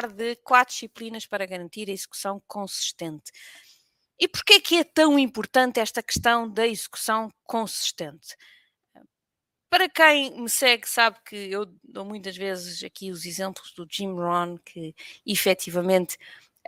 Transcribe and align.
falar 0.00 0.08
de 0.08 0.36
quatro 0.36 0.72
disciplinas 0.72 1.26
para 1.26 1.46
garantir 1.46 1.88
a 1.88 1.92
execução 1.92 2.42
consistente. 2.46 3.30
E 4.18 4.28
porquê 4.28 4.60
que 4.60 4.78
é 4.78 4.84
tão 4.84 5.18
importante 5.18 5.80
esta 5.80 6.02
questão 6.02 6.48
da 6.48 6.66
execução 6.66 7.32
consistente? 7.44 8.36
Para 9.68 9.88
quem 9.88 10.40
me 10.40 10.50
segue, 10.50 10.88
sabe 10.88 11.16
que 11.24 11.36
eu 11.36 11.64
dou 11.84 12.04
muitas 12.04 12.36
vezes 12.36 12.82
aqui 12.82 13.10
os 13.10 13.24
exemplos 13.24 13.72
do 13.72 13.86
Jim 13.88 14.12
Rohn, 14.12 14.58
que 14.58 14.94
efetivamente 15.24 16.16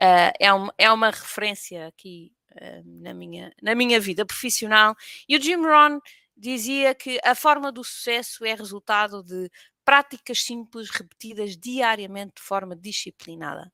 uh, 0.00 0.32
é, 0.39 0.53
uma, 0.53 0.75
é 0.79 0.90
uma 0.90 1.11
referência 1.11 1.89
aqui 1.89 2.32
uh, 2.53 2.82
na, 2.85 3.12
minha, 3.12 3.53
na 3.61 3.75
minha 3.75 4.00
vida 4.00 4.25
profissional. 4.25 4.94
E 5.29 5.36
o 5.36 5.43
Jim 5.43 5.57
Rohn 5.57 6.00
dizia 6.36 6.94
que 6.94 7.21
a 7.25 7.35
forma 7.35 7.72
do 7.72 7.85
sucesso 7.85 8.44
é 8.44 8.54
resultado 8.54 9.22
de 9.22 9.50
práticas 9.85 10.43
simples 10.43 10.91
repetidas 10.91 11.57
diariamente 11.57 12.35
de 12.36 12.43
forma 12.43 12.77
disciplinada. 12.77 13.73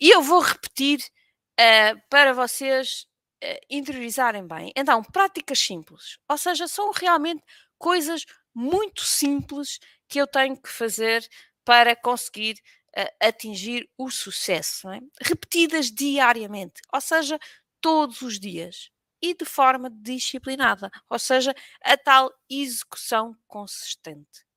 E 0.00 0.10
eu 0.10 0.22
vou 0.22 0.40
repetir 0.40 1.00
uh, 1.00 2.00
para 2.08 2.32
vocês 2.32 3.06
uh, 3.42 3.66
interiorizarem 3.70 4.46
bem. 4.46 4.72
Então, 4.76 5.02
práticas 5.02 5.58
simples, 5.58 6.18
ou 6.28 6.38
seja, 6.38 6.68
são 6.68 6.90
realmente 6.92 7.42
coisas 7.78 8.24
muito 8.54 9.02
simples 9.04 9.78
que 10.08 10.20
eu 10.20 10.26
tenho 10.26 10.56
que 10.60 10.68
fazer 10.68 11.28
para 11.64 11.94
conseguir 11.94 12.60
uh, 12.96 13.10
atingir 13.20 13.88
o 13.96 14.10
sucesso, 14.10 14.88
é? 14.90 15.00
repetidas 15.20 15.90
diariamente, 15.90 16.80
ou 16.92 17.00
seja, 17.00 17.38
todos 17.80 18.22
os 18.22 18.38
dias 18.38 18.90
e 19.20 19.34
de 19.34 19.44
forma 19.44 19.90
disciplinada, 19.90 20.90
ou 21.10 21.18
seja, 21.18 21.54
a 21.82 21.96
tal 21.96 22.32
execução 22.48 23.36
consistente. 23.46 24.47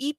E 0.00 0.16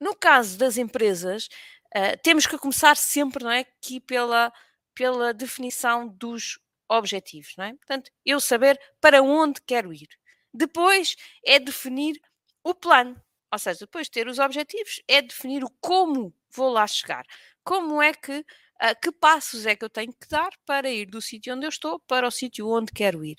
no 0.00 0.14
caso 0.14 0.58
das 0.58 0.76
empresas, 0.76 1.48
uh, 1.96 2.18
temos 2.22 2.46
que 2.46 2.58
começar 2.58 2.96
sempre, 2.96 3.42
não 3.42 3.50
é, 3.50 3.60
aqui 3.60 4.00
pela 4.00 4.52
pela 4.94 5.34
definição 5.34 6.08
dos 6.08 6.58
objetivos, 6.88 7.54
não 7.58 7.64
é? 7.64 7.74
Portanto, 7.74 8.10
eu 8.24 8.40
saber 8.40 8.80
para 9.00 9.22
onde 9.22 9.60
quero 9.66 9.92
ir. 9.92 10.08
Depois 10.52 11.16
é 11.44 11.58
definir 11.58 12.20
o 12.62 12.74
plano, 12.74 13.20
ou 13.52 13.58
seja, 13.58 13.80
depois 13.80 14.06
de 14.06 14.12
ter 14.12 14.28
os 14.28 14.38
objetivos, 14.38 15.02
é 15.08 15.20
definir 15.20 15.64
o 15.64 15.70
como 15.80 16.32
vou 16.50 16.70
lá 16.70 16.86
chegar. 16.86 17.24
Como 17.64 18.00
é 18.00 18.14
que, 18.14 18.38
uh, 18.38 19.00
que 19.02 19.10
passos 19.10 19.66
é 19.66 19.74
que 19.74 19.84
eu 19.84 19.90
tenho 19.90 20.12
que 20.12 20.28
dar 20.28 20.50
para 20.64 20.88
ir 20.90 21.06
do 21.06 21.20
sítio 21.20 21.54
onde 21.54 21.66
eu 21.66 21.70
estou 21.70 21.98
para 22.00 22.26
o 22.26 22.30
sítio 22.30 22.68
onde 22.68 22.92
quero 22.92 23.24
ir. 23.24 23.36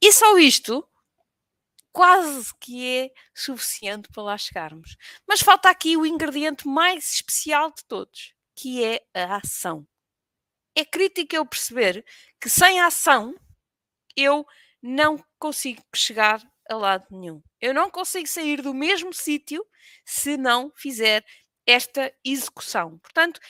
E 0.00 0.12
só 0.12 0.38
isto 0.38 0.86
quase 1.98 2.54
que 2.60 2.86
é 2.86 3.10
suficiente 3.34 4.08
para 4.12 4.22
lá 4.22 4.38
chegarmos. 4.38 4.96
Mas 5.26 5.40
falta 5.40 5.68
aqui 5.68 5.96
o 5.96 6.06
ingrediente 6.06 6.68
mais 6.68 7.14
especial 7.14 7.72
de 7.72 7.84
todos, 7.84 8.34
que 8.54 8.84
é 8.84 9.02
a 9.12 9.36
ação 9.36 9.86
é 10.78 10.84
crítico 10.84 11.34
eu 11.34 11.44
perceber 11.44 12.04
que 12.40 12.48
sem 12.48 12.80
ação 12.80 13.34
eu 14.16 14.46
não 14.80 15.18
consigo 15.36 15.82
chegar 15.92 16.40
a 16.70 16.76
lado 16.76 17.04
nenhum. 17.10 17.42
Eu 17.60 17.74
não 17.74 17.90
consigo 17.90 18.28
sair 18.28 18.62
do 18.62 18.72
mesmo 18.72 19.12
sítio 19.12 19.66
se 20.04 20.36
não 20.36 20.72
fizer 20.76 21.24
esta 21.66 22.14
execução. 22.24 22.96
Portanto, 22.98 23.40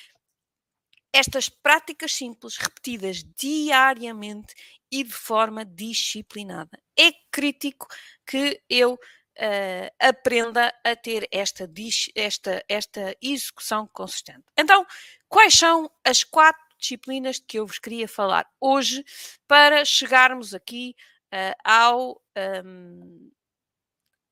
estas 1.12 1.50
práticas 1.50 2.14
simples, 2.14 2.56
repetidas 2.56 3.22
diariamente 3.36 4.54
e 4.90 5.04
de 5.04 5.12
forma 5.12 5.66
disciplinada. 5.66 6.82
É 6.98 7.12
crítico 7.38 7.86
que 8.26 8.60
eu 8.68 8.94
uh, 8.94 9.88
aprenda 10.00 10.74
a 10.82 10.96
ter 10.96 11.28
esta, 11.30 11.70
esta, 12.16 12.64
esta 12.68 13.16
execução 13.22 13.86
consistente. 13.92 14.42
Então, 14.56 14.84
quais 15.28 15.54
são 15.54 15.88
as 16.04 16.24
quatro 16.24 16.60
disciplinas 16.76 17.38
que 17.38 17.60
eu 17.60 17.66
vos 17.66 17.78
queria 17.78 18.08
falar 18.08 18.44
hoje 18.60 19.04
para 19.46 19.84
chegarmos 19.84 20.52
aqui 20.52 20.96
uh, 21.32 21.54
ao, 21.62 22.20
um, 22.64 23.30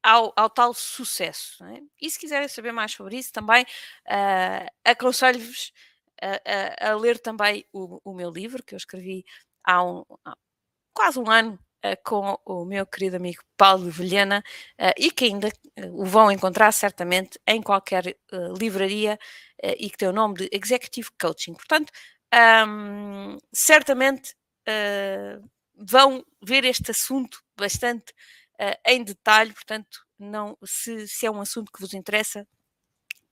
ao, 0.02 0.32
ao, 0.36 0.50
tal 0.50 0.74
sucesso. 0.74 1.64
É? 1.64 1.80
E 2.02 2.10
se 2.10 2.18
quiserem 2.18 2.48
saber 2.48 2.72
mais 2.72 2.90
sobre 2.90 3.18
isso, 3.18 3.32
também 3.32 3.62
uh, 3.62 4.68
aconselho-vos 4.84 5.72
a, 6.20 6.88
a, 6.88 6.90
a, 6.90 6.96
ler 6.96 7.20
também 7.20 7.64
o, 7.72 8.00
o, 8.02 8.14
meu 8.14 8.30
livro 8.32 8.64
que 8.64 8.74
eu 8.74 8.78
escrevi 8.78 9.24
há, 9.62 9.84
um, 9.84 10.04
há 10.24 10.36
quase 10.92 11.20
um 11.20 11.30
ano 11.30 11.56
com 12.04 12.38
o 12.44 12.64
meu 12.64 12.86
querido 12.86 13.16
amigo 13.16 13.42
Paulo 13.56 13.90
Vilhena 13.90 14.42
uh, 14.80 14.92
e 14.96 15.10
que 15.10 15.26
ainda 15.26 15.48
uh, 15.48 16.02
o 16.02 16.04
vão 16.04 16.30
encontrar 16.30 16.72
certamente 16.72 17.38
em 17.46 17.62
qualquer 17.62 18.16
livraria 18.58 19.18
e 19.78 19.88
que 19.88 19.96
tem 19.96 20.08
o 20.08 20.12
nome 20.12 20.34
de 20.34 20.48
Executive 20.52 21.08
Coaching. 21.18 21.54
Portanto, 21.54 21.90
um, 22.68 23.38
certamente 23.52 24.34
uh, 24.68 25.50
vão 25.74 26.24
ver 26.42 26.64
este 26.64 26.90
assunto 26.90 27.42
bastante 27.56 28.12
uh, 28.60 28.78
em 28.86 29.02
detalhe, 29.02 29.52
portanto, 29.52 30.04
não, 30.18 30.56
se, 30.64 31.06
se, 31.06 31.26
é 31.26 31.30
um 31.30 31.40
assunto 31.40 31.70
que 31.72 31.80
vos 31.80 31.94
interessa, 31.94 32.46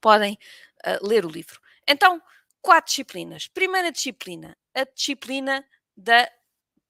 podem 0.01 0.39
uh, 0.87 1.07
ler 1.07 1.25
o 1.25 1.31
livro. 1.31 1.61
Então, 1.87 2.23
quatro 2.61 2.91
disciplinas. 2.91 3.49
Primeira 3.49 3.91
disciplina, 3.91 4.57
a 4.75 4.85
disciplina 4.85 5.67
da 5.97 6.31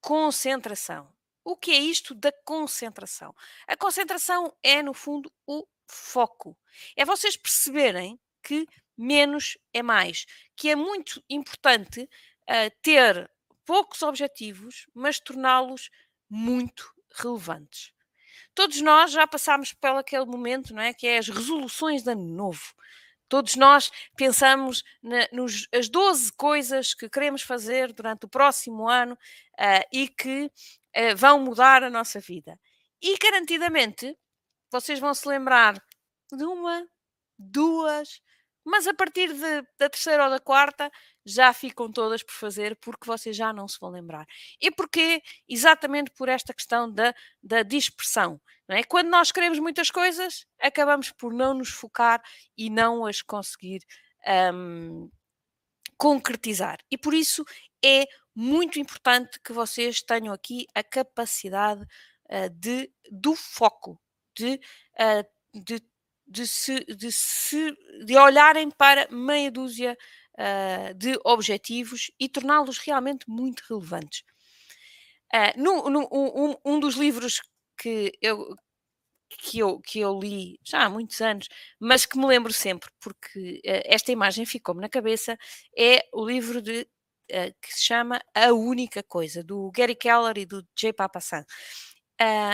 concentração. 0.01 1.13
O 1.45 1.55
que 1.55 1.71
é 1.71 1.77
isto 1.77 2.15
da 2.15 2.31
concentração? 2.43 3.33
A 3.67 3.77
concentração 3.77 4.51
é, 4.63 4.81
no 4.81 4.95
fundo, 4.95 5.31
o 5.45 5.65
foco. 5.87 6.57
É 6.95 7.05
vocês 7.05 7.37
perceberem 7.37 8.19
que 8.41 8.67
menos 8.97 9.55
é 9.71 9.83
mais, 9.83 10.25
que 10.55 10.71
é 10.71 10.75
muito 10.75 11.23
importante 11.29 12.01
uh, 12.01 12.71
ter 12.81 13.29
poucos 13.63 14.01
objetivos, 14.01 14.87
mas 14.91 15.19
torná-los 15.19 15.91
muito 16.27 16.91
relevantes. 17.13 17.91
Todos 18.55 18.81
nós 18.81 19.11
já 19.11 19.27
passámos 19.27 19.71
por 19.71 19.91
aquele 19.91 20.25
momento, 20.25 20.73
não 20.73 20.81
é? 20.81 20.93
Que 20.93 21.05
é 21.05 21.19
as 21.19 21.27
resoluções 21.27 22.03
de 22.03 22.11
ano 22.11 22.23
novo. 22.23 22.73
Todos 23.27 23.55
nós 23.55 23.91
pensamos 24.15 24.83
na, 25.01 25.27
nos 25.31 25.67
as 25.73 25.89
12 25.89 26.31
coisas 26.33 26.93
que 26.93 27.09
queremos 27.09 27.41
fazer 27.41 27.91
durante 27.91 28.25
o 28.25 28.29
próximo 28.29 28.87
ano 28.87 29.13
uh, 29.13 29.87
e 29.91 30.07
que 30.07 30.51
uh, 30.97 31.15
vão 31.15 31.39
mudar 31.39 31.83
a 31.83 31.89
nossa 31.89 32.19
vida. 32.19 32.59
E 33.01 33.17
garantidamente 33.17 34.17
vocês 34.71 34.99
vão 34.99 35.13
se 35.13 35.27
lembrar 35.27 35.75
de 36.31 36.43
uma, 36.43 36.85
duas, 37.37 38.21
mas 38.65 38.87
a 38.87 38.93
partir 38.93 39.31
de, 39.31 39.61
da 39.77 39.89
terceira 39.89 40.25
ou 40.25 40.29
da 40.29 40.39
quarta 40.39 40.91
já 41.25 41.53
ficam 41.53 41.91
todas 41.91 42.23
por 42.23 42.33
fazer 42.33 42.75
porque 42.81 43.05
vocês 43.05 43.35
já 43.35 43.53
não 43.53 43.67
se 43.67 43.77
vão 43.79 43.91
lembrar. 43.91 44.25
E 44.59 44.71
porquê? 44.71 45.21
Exatamente 45.47 46.11
por 46.11 46.29
esta 46.29 46.53
questão 46.53 46.91
da, 46.91 47.13
da 47.43 47.61
dispersão. 47.61 48.41
Não 48.67 48.75
é? 48.75 48.83
Quando 48.83 49.09
nós 49.09 49.31
queremos 49.31 49.59
muitas 49.59 49.91
coisas, 49.91 50.45
acabamos 50.59 51.11
por 51.11 51.31
não 51.31 51.53
nos 51.53 51.69
focar 51.69 52.21
e 52.57 52.69
não 52.69 53.05
as 53.05 53.21
conseguir 53.21 53.81
um, 54.53 55.09
concretizar. 55.97 56.79
E 56.89 56.97
por 56.97 57.13
isso 57.13 57.45
é 57.83 58.05
muito 58.35 58.79
importante 58.79 59.39
que 59.39 59.53
vocês 59.53 60.01
tenham 60.01 60.33
aqui 60.33 60.67
a 60.75 60.83
capacidade 60.83 61.81
uh, 61.81 62.49
de, 62.51 62.91
do 63.11 63.35
foco, 63.35 63.99
de, 64.37 64.59
uh, 64.99 65.59
de 65.59 65.81
de, 66.27 66.47
se, 66.47 66.83
de, 66.85 67.11
se, 67.11 67.71
de 68.03 68.17
olharem 68.17 68.71
para 68.71 69.07
meia 69.11 69.51
dúzia 69.51 69.95
uh, 70.33 70.93
de 70.95 71.19
objetivos 71.23 72.09
e 72.19 72.27
torná-los 72.27 72.79
realmente 72.79 73.29
muito 73.29 73.63
relevantes. 73.69 74.23
No, 75.55 75.89
no, 75.89 76.07
um, 76.11 76.55
um, 76.65 76.79
dos 76.79 76.95
livros 76.95 77.41
que 77.77 78.17
eu, 78.21 78.55
que, 79.29 79.59
eu, 79.59 79.79
que 79.79 79.99
eu 79.99 80.19
li 80.19 80.59
já 80.63 80.85
há 80.85 80.89
muitos 80.89 81.19
anos, 81.21 81.47
mas 81.79 82.05
que 82.05 82.17
me 82.17 82.25
lembro 82.25 82.53
sempre, 82.53 82.89
porque 82.99 83.61
uh, 83.65 83.81
esta 83.85 84.11
imagem 84.11 84.45
ficou-me 84.45 84.81
na 84.81 84.89
cabeça, 84.89 85.37
é 85.77 86.07
o 86.13 86.25
livro 86.25 86.61
de, 86.61 86.87
que 87.27 87.73
se 87.73 87.83
chama 87.83 88.21
A 88.33 88.53
Única 88.53 89.01
Coisa, 89.03 89.43
do 89.43 89.71
Gary 89.71 89.95
Keller 89.95 90.37
e 90.37 90.45
do 90.45 90.65
Jay 90.77 90.93
Papasan. 90.93 91.43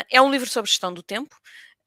é 0.09 0.21
um 0.21 0.31
livro 0.31 0.49
sobre 0.49 0.69
gestão 0.69 0.93
do 0.93 1.03
tempo. 1.03 1.35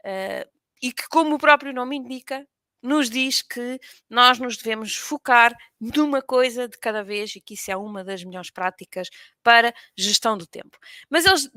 Uh, 0.05 0.49
e 0.83 0.93
que, 0.93 1.09
como 1.09 1.35
o 1.35 1.39
próprio 1.39 1.73
nome 1.73 1.97
indica, 1.97 2.47
nos 2.83 3.09
diz 3.09 3.41
que 3.41 3.81
nós 4.11 4.39
nos 4.39 4.59
devemos 4.59 4.95
focar 4.95 5.57
numa 5.81 6.21
coisa 6.21 6.69
de 6.69 6.77
cada 6.79 7.03
vez 7.03 7.35
e 7.35 7.41
que 7.41 7.55
isso 7.55 7.71
é 7.71 7.77
uma 7.77 8.05
das 8.05 8.23
melhores 8.23 8.51
práticas 8.51 9.09
para 9.43 9.75
gestão 9.97 10.37
do 10.37 10.47
tempo. 10.47 10.79
Mas 11.09 11.25
eles 11.25 11.51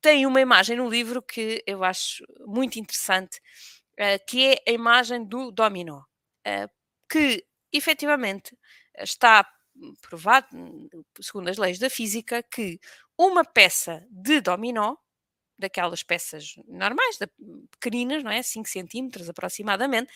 têm 0.00 0.26
uma 0.26 0.40
imagem 0.40 0.76
no 0.76 0.90
livro 0.90 1.22
que 1.22 1.62
eu 1.64 1.84
acho 1.84 2.24
muito 2.40 2.80
interessante, 2.80 3.38
uh, 3.92 4.18
que 4.26 4.54
é 4.54 4.70
a 4.70 4.72
imagem 4.72 5.24
do 5.24 5.52
dominó, 5.52 6.00
uh, 6.00 6.68
que 7.08 7.46
efetivamente 7.72 8.58
está 8.98 9.48
provado, 10.00 10.48
segundo 11.20 11.48
as 11.48 11.58
leis 11.58 11.78
da 11.78 11.90
física, 11.90 12.42
que 12.42 12.80
uma 13.16 13.44
peça 13.44 14.06
de 14.10 14.40
dominó 14.40 14.96
daquelas 15.58 16.02
peças 16.02 16.54
normais, 16.66 17.18
da, 17.18 17.28
pequeninas, 17.70 18.22
não 18.22 18.30
é? 18.30 18.42
5 18.42 18.68
centímetros 18.68 19.28
aproximadamente, 19.28 20.12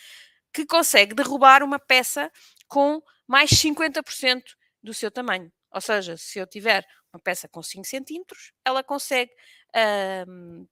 que 0.53 0.65
consegue 0.65 1.15
derrubar 1.15 1.63
uma 1.63 1.79
peça 1.79 2.31
com 2.67 3.01
mais 3.27 3.49
50% 3.51 4.43
do 4.81 4.93
seu 4.93 5.11
tamanho. 5.11 5.51
Ou 5.71 5.81
seja, 5.81 6.17
se 6.17 6.39
eu 6.39 6.47
tiver 6.47 6.85
uma 7.13 7.19
peça 7.19 7.47
com 7.47 7.61
5 7.61 7.85
centímetros, 7.85 8.51
ela 8.65 8.83
consegue, 8.83 9.31
um, 10.27 10.67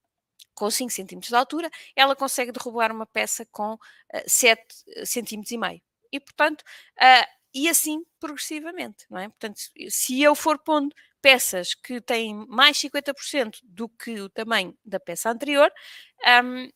com 0.54 0.70
5 0.70 0.92
centímetros 0.92 1.30
de 1.30 1.36
altura, 1.36 1.70
ela 1.96 2.16
consegue 2.16 2.52
derrubar 2.52 2.92
uma 2.92 3.06
peça 3.06 3.46
com 3.52 3.74
uh, 3.74 3.80
7 4.26 4.62
centímetros 5.06 5.52
e 5.52 5.58
meio. 5.58 5.82
E, 6.12 6.20
portanto, 6.20 6.62
uh, 6.62 7.35
e 7.56 7.70
assim 7.70 8.04
progressivamente, 8.20 9.06
não 9.10 9.18
é? 9.18 9.30
Portanto, 9.30 9.58
se 9.90 10.22
eu 10.22 10.36
for 10.36 10.60
pondo 10.60 10.94
peças 11.22 11.74
que 11.74 12.02
têm 12.02 12.36
mais 12.48 12.78
50% 12.78 13.60
do 13.64 13.88
que 13.88 14.20
o 14.20 14.30
tamanho 14.30 14.78
da 14.84 15.00
peça 15.00 15.30
anterior, 15.32 15.72
um, 16.44 16.70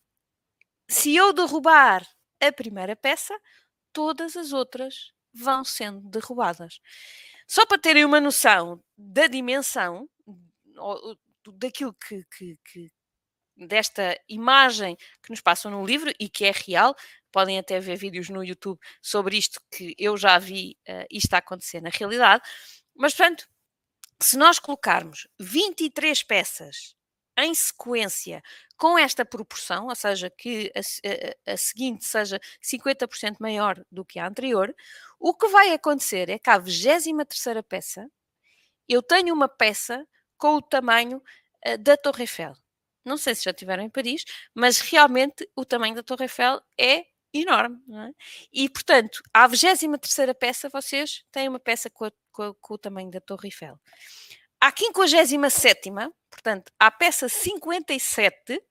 se 0.90 1.16
eu 1.16 1.34
derrubar 1.34 2.08
a 2.42 2.52
primeira 2.52 2.96
peça, 2.96 3.38
todas 3.92 4.38
as 4.38 4.54
outras 4.54 5.12
vão 5.34 5.66
sendo 5.66 6.10
derrubadas. 6.10 6.80
Só 7.48 7.66
para 7.66 7.78
terem 7.80 8.06
uma 8.06 8.22
noção 8.22 8.82
da 8.98 9.28
dimensão 9.28 10.10
daquilo 11.58 11.94
que, 11.94 12.24
que, 12.38 12.58
que 12.72 12.92
desta 13.68 14.18
imagem 14.30 14.96
que 15.22 15.30
nos 15.30 15.42
passam 15.42 15.72
no 15.72 15.86
livro 15.86 16.12
e 16.20 16.30
que 16.30 16.46
é 16.46 16.52
real, 16.52 16.96
podem 17.32 17.58
até 17.60 17.80
ver 17.80 17.96
vídeos 17.98 18.30
no 18.30 18.44
YouTube 18.44 18.80
sobre 19.02 19.38
isto 19.38 19.60
que 19.72 19.96
eu 19.98 20.18
já 20.18 20.38
vi 20.40 20.78
uh, 20.88 21.06
isto 21.10 21.34
a 21.34 21.38
acontecer 21.38 21.82
na 21.82 21.90
realidade. 21.90 22.44
Mas, 22.96 23.14
portanto, 23.14 23.48
se 24.22 24.38
nós 24.38 24.60
colocarmos 24.60 25.28
23 25.40 26.24
peças 26.24 26.96
em 27.38 27.54
sequência 27.56 28.44
com 28.78 28.98
esta 28.98 29.24
proporção, 29.24 29.88
ou 29.88 29.96
seja, 29.96 30.30
que 30.30 30.72
a, 30.76 31.50
a, 31.50 31.54
a 31.54 31.58
seguinte 31.58 32.06
seja 32.06 32.40
50% 32.62 33.38
maior 33.40 33.84
do 33.92 34.04
que 34.04 34.20
a 34.20 34.28
anterior, 34.28 34.76
o 35.20 35.34
que 35.34 35.48
vai 35.48 35.72
acontecer 35.72 36.30
é 36.30 36.38
que 36.38 36.50
à 36.50 36.58
23 36.58 37.62
peça 37.68 38.10
eu 38.88 39.02
tenho 39.02 39.34
uma 39.34 39.48
peça 39.48 40.06
com 40.38 40.56
o 40.56 40.62
tamanho 40.62 41.22
uh, 41.68 41.78
da 41.78 41.96
Torre 41.96 42.24
Eiffel. 42.24 42.54
Não 43.06 43.18
sei 43.18 43.36
se 43.36 43.46
já 43.46 43.54
tiveram 43.54 43.84
em 43.84 43.90
Paris, 43.90 44.26
mas 44.54 44.82
realmente 44.82 45.50
o 45.56 45.64
tamanho 45.64 45.96
da 45.96 46.04
Torre 46.04 46.26
Eiffel 46.26 46.62
é 46.78 47.06
enorme. 47.34 47.78
É? 47.92 48.12
E, 48.52 48.70
portanto, 48.70 49.22
à 49.34 49.48
23 49.48 50.34
peça, 50.40 50.70
vocês 50.70 51.24
têm 51.32 51.48
uma 51.48 51.60
peça 51.60 51.90
com, 51.90 52.06
a, 52.06 52.12
com, 52.32 52.44
a, 52.44 52.56
com 52.56 52.74
o 52.74 52.78
tamanho 52.78 53.12
da 53.12 53.22
Torre 53.22 53.48
Eiffel. 53.48 53.80
À 54.62 54.74
57, 54.76 55.90
portanto, 56.30 56.72
à 56.78 56.92
peça 56.92 57.30
57, 57.30 58.62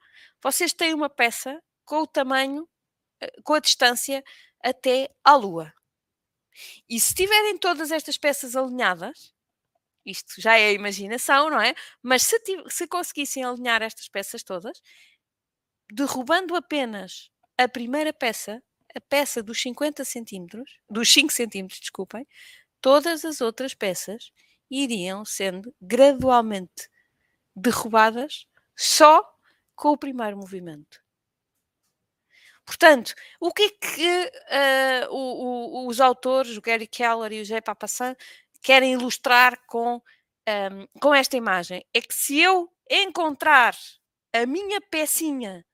vocês 0.42 0.72
têm 0.72 0.94
uma 0.94 1.08
peça 1.08 1.62
com 1.84 2.02
o 2.02 2.06
tamanho, 2.06 2.68
eh, 3.20 3.32
com 3.42 3.54
a 3.54 3.60
distância 3.60 4.22
até 4.62 5.08
à 5.24 5.34
Lua. 5.34 5.72
E 6.88 7.00
se 7.00 7.14
tiverem 7.14 7.56
todas 7.56 7.90
estas 7.90 8.18
peças 8.18 8.56
alinhadas, 8.56 9.32
isto 10.04 10.40
já 10.40 10.58
é 10.58 10.68
a 10.68 10.72
imaginação, 10.72 11.50
não 11.50 11.60
é? 11.60 11.74
Mas 12.02 12.22
se, 12.24 12.36
se 12.68 12.86
conseguissem 12.86 13.44
alinhar 13.44 13.82
estas 13.82 14.08
peças 14.08 14.42
todas, 14.42 14.80
derrubando 15.90 16.54
apenas 16.54 17.30
a 17.58 17.68
primeira 17.68 18.12
peça, 18.12 18.62
a 18.94 19.00
peça 19.00 19.42
dos 19.42 19.60
50 19.60 20.04
centímetros, 20.04 20.78
dos 20.88 21.12
5 21.12 21.32
centímetros, 21.32 21.80
desculpem, 21.80 22.26
todas 22.80 23.24
as 23.24 23.40
outras 23.40 23.74
peças 23.74 24.32
iriam 24.70 25.24
sendo 25.24 25.74
gradualmente 25.80 26.88
derrubadas 27.54 28.46
só 28.76 29.28
com 29.74 29.90
o 29.90 29.98
primeiro 29.98 30.36
movimento. 30.36 31.02
Portanto, 32.64 33.14
o 33.40 33.52
que 33.52 33.62
é 33.62 33.70
que 33.70 34.26
uh, 34.26 35.10
o, 35.10 35.84
o, 35.84 35.88
os 35.88 36.00
autores, 36.00 36.56
o 36.56 36.60
Gary 36.60 36.86
Keller 36.86 37.32
e 37.32 37.40
o 37.40 37.44
Jay 37.44 37.62
Papasan, 37.62 38.14
querem 38.62 38.92
ilustrar 38.92 39.58
com, 39.66 39.96
um, 39.96 40.00
ehm, 40.46 40.86
com 41.00 41.14
esta 41.14 41.36
imagem? 41.36 41.84
É 41.94 42.00
que 42.00 42.14
se 42.14 42.38
eu 42.38 42.70
encontrar 42.90 43.74
a 44.34 44.44
minha 44.44 44.80
pecinha 44.82 45.64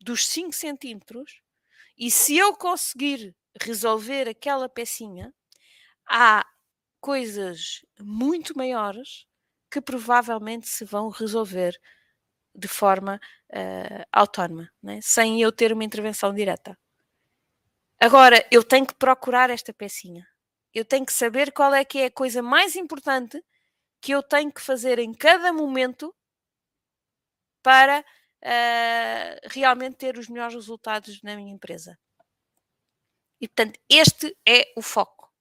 dos 0.00 0.26
5 0.26 0.52
centímetros 0.52 1.40
e 1.96 2.10
se 2.10 2.36
eu 2.36 2.54
conseguir 2.54 3.34
resolver 3.60 4.28
aquela 4.28 4.68
pecinha, 4.68 5.34
há 6.08 6.46
coisas 7.00 7.84
muito 8.00 8.56
maiores 8.56 9.26
que 9.70 9.80
provavelmente 9.80 10.68
se 10.68 10.84
vão 10.84 11.08
resolver 11.08 11.78
de 12.54 12.68
forma 12.68 13.20
uh, 13.50 14.04
autónoma, 14.12 14.70
né? 14.82 15.00
sem 15.02 15.40
eu 15.40 15.52
ter 15.52 15.72
uma 15.72 15.84
intervenção 15.84 16.32
direta. 16.32 16.78
Agora, 18.00 18.46
eu 18.50 18.62
tenho 18.62 18.86
que 18.86 18.94
procurar 18.94 19.50
esta 19.50 19.72
pecinha. 19.74 20.26
Eu 20.72 20.84
tenho 20.84 21.04
que 21.04 21.12
saber 21.12 21.52
qual 21.52 21.74
é 21.74 21.84
que 21.84 21.98
é 21.98 22.06
a 22.06 22.10
coisa 22.10 22.42
mais 22.42 22.76
importante 22.76 23.42
que 24.00 24.12
eu 24.12 24.22
tenho 24.22 24.52
que 24.52 24.60
fazer 24.60 24.98
em 24.98 25.12
cada 25.12 25.52
momento 25.52 26.14
para 27.62 28.04
uh, 28.42 29.48
realmente 29.50 29.96
ter 29.96 30.18
os 30.18 30.28
melhores 30.28 30.54
resultados 30.54 31.22
na 31.22 31.36
minha 31.36 31.52
empresa. 31.52 31.98
E 33.40 33.46
portanto, 33.48 33.78
este 33.88 34.36
é 34.46 34.72
o 34.76 34.82
foco. 34.82 35.32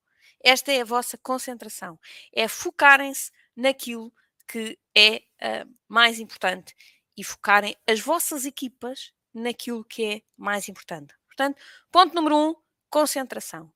Esta 0.44 0.72
é 0.72 0.82
a 0.82 0.86
vossa 0.86 1.18
concentração. 1.18 2.00
É 2.32 2.48
focarem-se 2.48 3.32
naquilo 3.56 4.14
que 4.48 4.78
é 4.96 5.24
uh, 5.42 5.76
mais 5.88 6.20
importante 6.20 6.76
e 7.18 7.24
focarem 7.24 7.76
as 7.88 8.00
vossas 8.00 8.46
equipas 8.46 9.12
naquilo 9.34 9.84
que 9.84 10.06
é 10.06 10.22
mais 10.38 10.70
importante. 10.70 11.14
Portanto, 11.26 11.62
ponto 11.92 12.16
número 12.16 12.36
um, 12.36 12.56
concentração. 12.90 13.72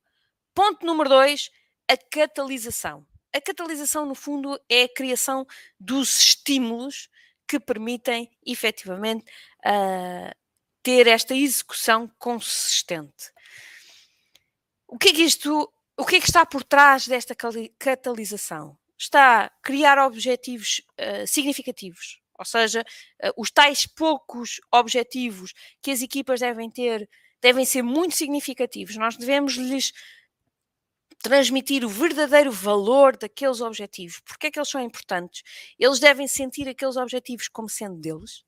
Ponto 0.54 0.84
número 0.86 1.08
dois, 1.08 1.50
a 1.88 1.96
catalisação. 1.96 3.06
A 3.32 3.40
catalisação, 3.40 4.04
no 4.04 4.14
fundo, 4.14 4.60
é 4.68 4.84
a 4.84 4.94
criação 4.94 5.46
dos 5.80 6.22
estímulos 6.22 7.08
que 7.46 7.60
permitem 7.60 8.30
efetivamente 8.44 9.24
uh, 9.66 10.34
ter 10.82 11.06
esta 11.06 11.34
execução 11.34 12.10
consistente. 12.18 13.30
O 14.86 14.98
que 14.98 15.10
é 15.10 15.12
que 15.12 15.22
isto, 15.22 15.72
o 15.96 16.04
que 16.04 16.16
é 16.16 16.20
que 16.20 16.26
está 16.26 16.44
por 16.44 16.64
trás 16.64 17.06
desta 17.06 17.34
catalisação? 17.78 18.76
Está 18.98 19.50
criar 19.62 19.98
objetivos 19.98 20.80
uh, 21.00 21.26
significativos, 21.26 22.20
ou 22.38 22.44
seja, 22.44 22.84
uh, 23.24 23.32
os 23.36 23.50
tais 23.50 23.86
poucos 23.86 24.60
objetivos 24.70 25.52
que 25.82 25.90
as 25.90 26.02
equipas 26.02 26.40
devem 26.40 26.70
ter 26.70 27.08
devem 27.42 27.64
ser 27.64 27.82
muito 27.82 28.14
significativos. 28.14 28.96
Nós 28.96 29.16
devemos 29.16 29.54
lhes 29.54 29.92
transmitir 31.22 31.84
o 31.84 31.88
verdadeiro 31.88 32.50
valor 32.50 33.16
daqueles 33.16 33.60
objetivos. 33.60 34.20
Porque 34.20 34.48
é 34.48 34.50
que 34.50 34.58
eles 34.58 34.68
são 34.68 34.80
importantes? 34.80 35.42
Eles 35.78 36.00
devem 36.00 36.26
sentir 36.26 36.68
aqueles 36.68 36.96
objetivos 36.96 37.48
como 37.48 37.68
sendo 37.68 37.96
deles. 37.96 38.44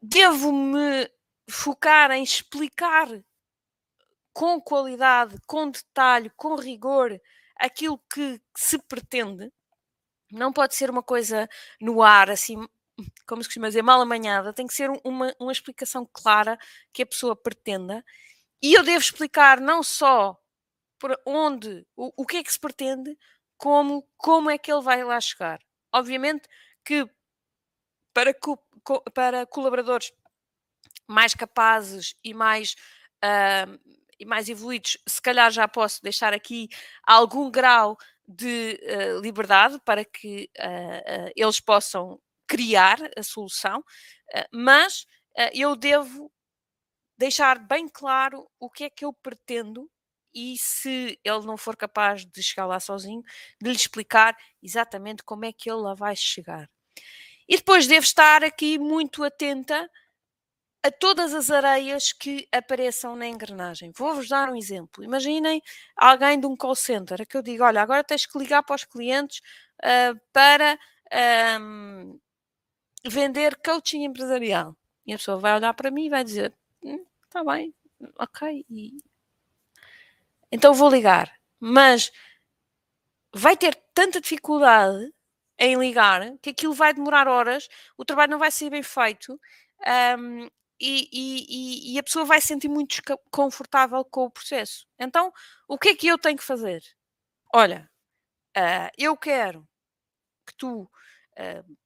Devo-me 0.00 1.10
focar 1.48 2.10
em 2.10 2.22
explicar 2.22 3.08
com 4.32 4.60
qualidade, 4.60 5.36
com 5.46 5.70
detalhe, 5.70 6.30
com 6.36 6.56
rigor 6.56 7.20
aquilo 7.56 7.98
que 8.12 8.40
se 8.56 8.78
pretende. 8.78 9.50
Não 10.30 10.52
pode 10.52 10.74
ser 10.74 10.90
uma 10.90 11.02
coisa 11.02 11.48
no 11.80 12.02
ar, 12.02 12.30
assim, 12.30 12.56
como 13.26 13.42
se 13.42 13.48
costuma 13.48 13.68
dizer, 13.68 13.82
mal 13.82 14.00
amanhada. 14.00 14.52
Tem 14.52 14.66
que 14.66 14.74
ser 14.74 14.90
uma, 15.04 15.34
uma 15.38 15.52
explicação 15.52 16.08
clara 16.12 16.58
que 16.92 17.02
a 17.02 17.06
pessoa 17.06 17.36
pretenda. 17.36 18.04
E 18.62 18.74
eu 18.74 18.82
devo 18.82 18.98
explicar 18.98 19.60
não 19.60 19.82
só 19.82 20.41
por 21.02 21.20
onde, 21.26 21.84
o, 21.96 22.12
o 22.22 22.24
que 22.24 22.36
é 22.36 22.44
que 22.44 22.52
se 22.52 22.60
pretende, 22.60 23.18
como, 23.56 24.08
como 24.16 24.48
é 24.48 24.56
que 24.56 24.72
ele 24.72 24.82
vai 24.82 25.02
lá 25.02 25.20
chegar. 25.20 25.58
Obviamente 25.92 26.48
que 26.84 27.04
para, 28.14 28.32
co, 28.32 28.56
para 29.12 29.44
colaboradores 29.44 30.12
mais 31.08 31.34
capazes 31.34 32.14
e 32.22 32.32
mais, 32.32 32.76
uh, 33.16 33.96
e 34.16 34.24
mais 34.24 34.48
evoluídos, 34.48 34.96
se 35.04 35.20
calhar 35.20 35.50
já 35.50 35.66
posso 35.66 36.00
deixar 36.04 36.32
aqui 36.32 36.68
algum 37.02 37.50
grau 37.50 37.98
de 38.24 38.78
uh, 38.84 39.20
liberdade 39.20 39.80
para 39.84 40.04
que 40.04 40.48
uh, 40.56 41.32
eles 41.34 41.58
possam 41.58 42.20
criar 42.46 42.98
a 43.16 43.24
solução, 43.24 43.82
mas 44.52 45.06
eu 45.54 45.74
devo 45.74 46.30
deixar 47.16 47.58
bem 47.58 47.88
claro 47.88 48.46
o 48.60 48.68
que 48.68 48.84
é 48.84 48.90
que 48.90 49.06
eu 49.06 49.12
pretendo 49.12 49.90
e 50.34 50.56
se 50.58 51.18
ele 51.24 51.46
não 51.46 51.56
for 51.56 51.76
capaz 51.76 52.24
de 52.24 52.42
chegar 52.42 52.66
lá 52.66 52.80
sozinho, 52.80 53.22
de 53.60 53.70
lhe 53.70 53.76
explicar 53.76 54.36
exatamente 54.62 55.22
como 55.22 55.44
é 55.44 55.52
que 55.52 55.70
ele 55.70 55.80
lá 55.80 55.94
vai 55.94 56.16
chegar. 56.16 56.68
E 57.48 57.56
depois 57.56 57.86
devo 57.86 58.04
estar 58.04 58.44
aqui 58.44 58.78
muito 58.78 59.24
atenta 59.24 59.90
a 60.82 60.90
todas 60.90 61.32
as 61.32 61.50
areias 61.50 62.12
que 62.12 62.48
apareçam 62.50 63.14
na 63.14 63.28
engrenagem. 63.28 63.92
Vou-vos 63.94 64.28
dar 64.28 64.48
um 64.50 64.56
exemplo. 64.56 65.04
Imaginem 65.04 65.62
alguém 65.96 66.40
de 66.40 66.46
um 66.46 66.56
call 66.56 66.74
center 66.74 67.26
que 67.26 67.36
eu 67.36 67.42
digo: 67.42 67.64
olha, 67.64 67.82
agora 67.82 68.02
tens 68.02 68.26
que 68.26 68.38
ligar 68.38 68.62
para 68.62 68.76
os 68.76 68.84
clientes 68.84 69.40
uh, 69.78 70.18
para 70.32 70.78
um, 71.60 72.18
vender 73.06 73.56
coaching 73.64 74.04
empresarial. 74.04 74.76
E 75.06 75.12
a 75.12 75.16
pessoa 75.16 75.38
vai 75.38 75.54
olhar 75.54 75.74
para 75.74 75.90
mim 75.90 76.06
e 76.06 76.10
vai 76.10 76.24
dizer: 76.24 76.52
está 77.24 77.42
hum, 77.42 77.46
bem, 77.46 77.74
ok, 78.18 78.64
e 78.68 78.98
então 80.52 80.74
vou 80.74 80.90
ligar. 80.90 81.34
Mas 81.58 82.12
vai 83.34 83.56
ter 83.56 83.74
tanta 83.94 84.20
dificuldade 84.20 85.12
em 85.58 85.76
ligar 85.76 86.36
que 86.38 86.50
aquilo 86.50 86.74
vai 86.74 86.92
demorar 86.92 87.26
horas, 87.26 87.68
o 87.96 88.04
trabalho 88.04 88.32
não 88.32 88.38
vai 88.38 88.50
ser 88.50 88.68
bem 88.68 88.82
feito 88.82 89.40
um, 90.18 90.48
e, 90.80 91.08
e, 91.12 91.94
e, 91.94 91.98
a 91.98 92.02
pessoa 92.02 92.24
vai 92.24 92.40
se 92.40 92.48
sentir 92.48 92.68
muito 92.68 93.00
desconfortável 93.00 94.04
com 94.04 94.24
o 94.24 94.30
processo. 94.30 94.86
Então, 94.98 95.32
o 95.68 95.78
que 95.78 95.90
é 95.90 95.94
que 95.94 96.08
eu 96.08 96.18
tenho 96.18 96.36
que 96.36 96.42
fazer? 96.42 96.82
Olha, 97.54 97.88
uh, 98.56 98.90
eu 98.98 99.16
quero 99.16 99.66
que 100.44 100.54
tu 100.56 100.82
uh, 100.82 101.76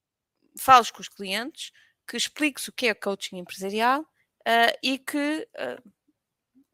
fales 0.58 0.90
com 0.90 1.02
os 1.02 1.10
clientes, 1.10 1.72
que 2.08 2.16
expliques 2.16 2.68
o 2.68 2.72
que 2.72 2.88
é 2.88 2.94
coaching 2.94 3.36
empresarial 3.36 4.00
uh, 4.00 4.78
e 4.82 4.98
que 4.98 5.46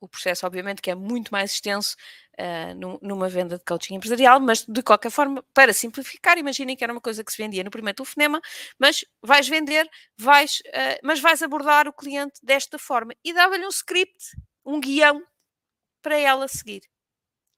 o 0.05 0.09
processo, 0.09 0.47
obviamente, 0.47 0.83
que 0.83 0.91
é 0.91 0.95
muito 0.95 1.31
mais 1.31 1.53
extenso 1.53 1.97
uh, 2.39 2.99
numa 3.01 3.29
venda 3.29 3.57
de 3.57 3.65
coaching 3.65 3.95
empresarial, 3.95 4.41
mas 4.41 4.65
de 4.65 4.83
qualquer 4.83 5.11
forma, 5.11 5.45
para 5.55 5.73
simplificar, 5.73 6.37
imaginem 6.39 6.77
que 6.77 6.83
era 6.85 6.93
uma 6.93 7.01
coisa 7.01 7.23
que 7.23 7.33
se 7.33 7.41
vendia 7.41 7.63
no 7.63 7.71
primeiro 7.71 7.97
telefonema, 7.97 8.41
mas 8.79 9.05
vais 9.23 9.49
vender, 9.49 9.89
vais, 10.19 10.61
uh, 10.67 10.99
mas 11.03 11.21
vais 11.21 11.43
abordar 11.43 11.87
o 11.87 11.93
cliente 11.93 12.41
desta 12.43 12.79
forma 12.79 13.15
e 13.25 13.33
dava-lhe 13.33 13.65
um 13.65 13.71
script, 13.71 14.37
um 14.65 14.81
guião 14.81 15.23
para 16.03 16.19
ela 16.19 16.49
seguir. 16.49 16.83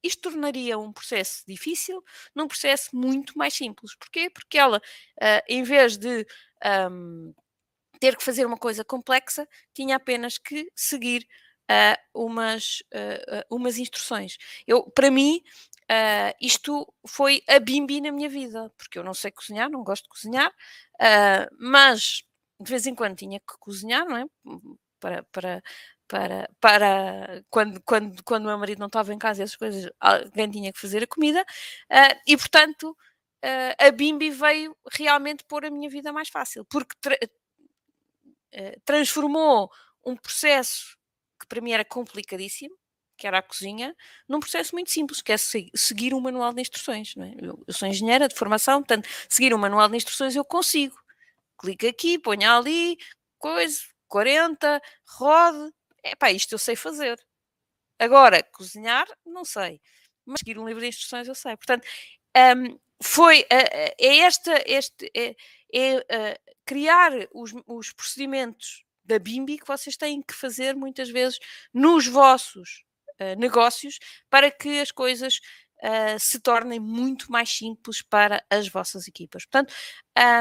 Isto 0.02 0.30
tornaria 0.30 0.78
um 0.78 0.92
processo 0.92 1.42
difícil 1.48 2.04
num 2.34 2.46
processo 2.46 2.94
muito 2.94 3.38
mais 3.38 3.54
simples. 3.54 3.96
Porquê? 3.96 4.28
Porque 4.28 4.58
ela, 4.58 4.76
uh, 4.76 5.42
em 5.48 5.62
vez 5.62 5.96
de 5.96 6.26
um, 6.90 7.32
ter 7.98 8.16
que 8.16 8.22
fazer 8.22 8.44
uma 8.44 8.58
coisa 8.58 8.84
complexa, 8.84 9.48
tinha 9.72 9.96
apenas 9.96 10.36
que 10.36 10.70
seguir 10.74 11.26
uh, 11.70 12.24
umas, 12.26 12.82
uh, 12.92 13.54
umas 13.54 13.78
instruções. 13.78 14.36
Eu, 14.66 14.84
para 14.90 15.10
mim, 15.10 15.42
uh, 15.90 16.34
isto 16.40 16.92
foi 17.06 17.42
a 17.48 17.58
bimbi 17.58 18.00
na 18.00 18.12
minha 18.12 18.28
vida, 18.28 18.72
porque 18.76 18.98
eu 18.98 19.04
não 19.04 19.14
sei 19.14 19.30
cozinhar, 19.30 19.70
não 19.70 19.84
gosto 19.84 20.04
de 20.04 20.10
cozinhar, 20.10 20.52
mas 21.58 22.22
de 22.60 22.70
vez 22.70 22.86
em 22.86 22.94
quando 22.94 23.16
tinha 23.16 23.40
que 23.40 23.58
cozinhar, 23.58 24.06
não 24.06 24.16
é? 24.16 24.24
Para, 25.00 25.22
para, 25.24 25.62
para, 26.08 26.48
para 26.60 27.44
quando, 27.50 27.82
quando, 27.82 28.22
quando 28.24 28.46
meu 28.46 28.58
marido 28.58 28.78
não 28.78 28.86
estava 28.86 29.12
em 29.12 29.18
casa, 29.18 29.42
essas 29.42 29.56
coisas, 29.56 29.90
alguém 30.00 30.50
tinha 30.50 30.72
que 30.72 30.80
fazer 30.80 31.02
a 31.02 31.06
comida, 31.06 31.44
e 32.26 32.36
portanto. 32.36 32.96
a 33.78 33.90
Bimbi 33.90 34.30
veio 34.30 34.74
realmente 34.90 35.44
pôr 35.44 35.66
a 35.66 35.70
minha 35.70 35.90
vida 35.90 36.10
mais 36.12 36.30
fácil, 36.30 36.64
porque 36.64 36.94
tra 37.00 37.18
transformou 38.86 39.70
um 40.06 40.16
processo 40.16 40.96
que 41.44 41.48
para 41.48 41.60
mim 41.60 41.72
era 41.72 41.84
complicadíssimo, 41.84 42.74
que 43.16 43.26
era 43.26 43.38
a 43.38 43.42
cozinha, 43.42 43.94
num 44.28 44.40
processo 44.40 44.74
muito 44.74 44.90
simples, 44.90 45.22
que 45.22 45.32
é 45.32 45.36
seguir 45.38 46.14
um 46.14 46.20
manual 46.20 46.52
de 46.52 46.60
instruções. 46.60 47.14
É? 47.16 47.34
Eu, 47.46 47.64
sou 47.70 47.86
engenheira 47.88 48.28
de 48.28 48.34
formação, 48.34 48.80
portanto, 48.80 49.08
seguir 49.28 49.54
um 49.54 49.58
manual 49.58 49.88
de 49.88 49.96
instruções 49.96 50.34
eu 50.34 50.44
consigo. 50.44 50.96
Clica 51.58 51.88
aqui, 51.88 52.18
ponha 52.18 52.56
ali, 52.56 52.98
coisa, 53.38 53.80
40, 54.08 54.82
rode. 55.06 55.72
É 56.02 56.16
pá, 56.16 56.32
isto 56.32 56.52
eu 56.52 56.58
sei 56.58 56.76
fazer. 56.76 57.18
Agora, 57.98 58.42
cozinhar, 58.42 59.06
não 59.24 59.44
sei. 59.44 59.80
Mas 60.26 60.40
seguir 60.40 60.58
um 60.58 60.66
livro 60.66 60.80
de 60.80 60.88
instruções 60.88 61.28
eu 61.28 61.34
sei. 61.34 61.56
Portanto, 61.56 61.86
um, 62.56 62.78
foi, 63.02 63.42
uh, 63.42 63.94
é 63.98 64.18
esta, 64.18 64.62
este, 64.66 65.10
é, 65.14 65.36
é 65.72 65.96
uh, 65.98 66.54
criar 66.66 67.12
os, 67.32 67.52
os 67.66 67.92
procedimentos 67.92 68.84
da 69.04 69.18
BIMBI 69.18 69.58
que 69.58 69.66
vocês 69.66 69.96
têm 69.96 70.22
que 70.22 70.34
fazer 70.34 70.74
muitas 70.74 71.10
vezes 71.10 71.38
nos 71.72 72.06
vossos 72.06 72.84
uh, 73.20 73.38
negócios 73.38 73.98
para 74.30 74.50
que 74.50 74.80
as 74.80 74.90
coisas 74.90 75.40
uh, 75.82 76.18
se 76.18 76.40
tornem 76.40 76.80
muito 76.80 77.30
mais 77.30 77.50
simples 77.50 78.02
para 78.02 78.44
as 78.48 78.68
vossas 78.68 79.06
equipas. 79.06 79.44
Portanto, 79.44 79.74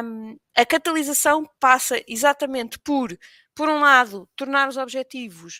um, 0.03 0.37
a 0.55 0.65
catalisação 0.65 1.45
passa 1.59 2.01
exatamente 2.07 2.79
por, 2.79 3.17
por 3.53 3.69
um 3.69 3.79
lado, 3.79 4.29
tornar 4.35 4.69
os 4.69 4.77
objetivos 4.77 5.59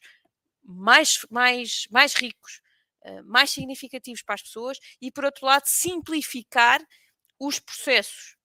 mais, 0.64 1.26
mais, 1.30 1.88
mais 1.92 2.14
ricos, 2.14 2.62
uh, 3.06 3.24
mais 3.26 3.52
significativos 3.52 4.22
para 4.22 4.36
as 4.36 4.42
pessoas 4.42 4.80
e, 5.02 5.12
por 5.12 5.26
outro 5.26 5.46
lado, 5.46 5.64
simplificar 5.66 6.82
os 7.40 7.60
processos 7.60 8.38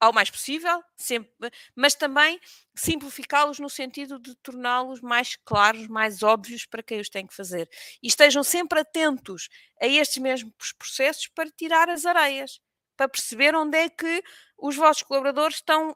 ao 0.00 0.12
mais 0.12 0.30
possível, 0.30 0.82
sempre, 0.96 1.50
mas 1.74 1.94
também 1.94 2.40
simplificá-los 2.76 3.58
no 3.58 3.68
sentido 3.68 4.18
de 4.18 4.34
torná-los 4.36 5.00
mais 5.00 5.36
claros, 5.44 5.88
mais 5.88 6.22
óbvios 6.22 6.64
para 6.66 6.82
quem 6.82 7.00
os 7.00 7.08
tem 7.08 7.26
que 7.26 7.34
fazer. 7.34 7.68
E 8.02 8.06
estejam 8.06 8.44
sempre 8.44 8.80
atentos 8.80 9.48
a 9.80 9.86
estes 9.86 10.18
mesmos 10.18 10.72
processos 10.78 11.28
para 11.28 11.50
tirar 11.50 11.88
as 11.88 12.06
areias, 12.06 12.60
para 12.96 13.08
perceber 13.08 13.54
onde 13.54 13.76
é 13.78 13.88
que 13.88 14.22
os 14.56 14.76
vossos 14.76 15.02
colaboradores 15.02 15.56
estão 15.56 15.94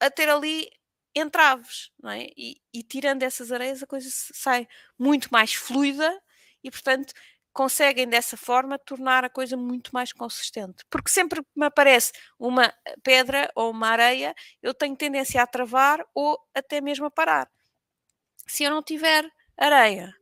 a 0.00 0.10
ter 0.10 0.28
ali 0.28 0.68
entraves, 1.14 1.90
não 2.02 2.10
é? 2.10 2.26
E, 2.36 2.60
e 2.72 2.82
tirando 2.82 3.22
essas 3.22 3.52
areias 3.52 3.82
a 3.82 3.86
coisa 3.86 4.08
sai 4.10 4.66
muito 4.98 5.28
mais 5.30 5.54
fluida 5.54 6.20
e, 6.62 6.70
portanto, 6.70 7.12
conseguem 7.54 8.06
dessa 8.08 8.36
forma 8.36 8.78
tornar 8.78 9.24
a 9.24 9.30
coisa 9.30 9.56
muito 9.56 9.90
mais 9.94 10.12
consistente. 10.12 10.84
Porque 10.90 11.08
sempre 11.08 11.40
que 11.42 11.48
me 11.56 11.66
aparece 11.66 12.12
uma 12.38 12.74
pedra 13.02 13.50
ou 13.54 13.70
uma 13.70 13.88
areia, 13.88 14.34
eu 14.60 14.74
tenho 14.74 14.96
tendência 14.96 15.40
a 15.40 15.46
travar 15.46 16.04
ou 16.14 16.38
até 16.52 16.80
mesmo 16.80 17.06
a 17.06 17.10
parar. 17.10 17.48
Se 18.46 18.64
eu 18.64 18.70
não 18.70 18.82
tiver 18.82 19.24
areia, 19.56 20.12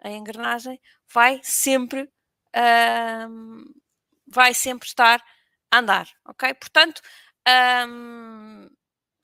a 0.00 0.10
engrenagem 0.10 0.80
vai 1.08 1.40
sempre 1.42 2.10
vai 4.26 4.52
sempre 4.54 4.88
estar 4.88 5.22
a 5.70 5.78
andar, 5.78 6.08
ok? 6.26 6.52
Portanto, 6.54 7.00
hum, 7.88 8.68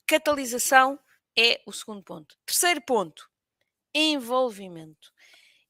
catalisação 0.06 0.98
é 1.36 1.60
o 1.66 1.72
segundo 1.72 2.02
ponto. 2.04 2.36
Terceiro 2.46 2.80
ponto, 2.82 3.28
envolvimento. 3.94 5.12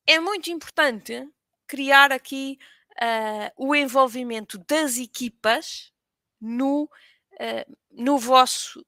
É 0.06 0.20
muito 0.20 0.50
importante 0.50 1.26
criar 1.66 2.12
aqui 2.12 2.58
uh, 2.96 3.50
o 3.56 3.74
envolvimento 3.74 4.58
das 4.66 4.96
equipas 4.96 5.92
no, 6.40 6.84
uh, 6.84 7.76
no, 7.90 8.18
vosso, 8.18 8.84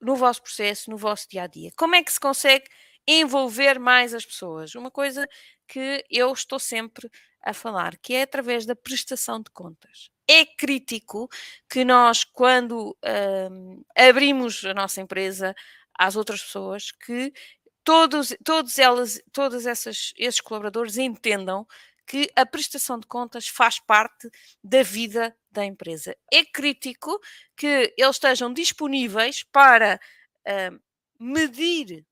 no 0.00 0.16
vosso 0.16 0.42
processo, 0.42 0.90
no 0.90 0.96
vosso 0.96 1.28
dia 1.28 1.42
a 1.42 1.46
dia. 1.46 1.70
Como 1.76 1.94
é 1.94 2.02
que 2.02 2.12
se 2.12 2.20
consegue 2.20 2.66
envolver 3.06 3.78
mais 3.78 4.14
as 4.14 4.24
pessoas? 4.24 4.74
Uma 4.74 4.90
coisa 4.90 5.28
que 5.66 6.04
eu 6.10 6.32
estou 6.32 6.58
sempre 6.58 7.10
a 7.42 7.52
falar, 7.52 7.96
que 7.98 8.14
é 8.14 8.22
através 8.22 8.64
da 8.64 8.74
prestação 8.74 9.40
de 9.40 9.50
contas. 9.50 10.10
É 10.26 10.46
crítico 10.46 11.28
que 11.68 11.84
nós, 11.84 12.24
quando 12.24 12.96
uh, 13.04 13.84
abrimos 13.94 14.64
a 14.64 14.72
nossa 14.72 15.00
empresa 15.02 15.54
às 15.96 16.16
outras 16.16 16.42
pessoas, 16.42 16.90
que 16.90 17.32
todos, 17.84 18.34
todos 18.42 18.78
elas, 18.78 19.20
todos 19.30 19.66
essas, 19.66 20.14
esses 20.16 20.40
colaboradores 20.40 20.96
entendam 20.96 21.66
que 22.06 22.30
a 22.36 22.44
prestação 22.44 22.98
de 22.98 23.06
contas 23.06 23.48
faz 23.48 23.78
parte 23.78 24.30
da 24.62 24.82
vida 24.82 25.36
da 25.50 25.64
empresa. 25.64 26.16
É 26.32 26.44
crítico 26.44 27.20
que 27.56 27.94
eles 27.96 28.16
estejam 28.16 28.52
disponíveis 28.52 29.42
para 29.44 30.00
uh, 30.46 30.80
medir 31.18 32.04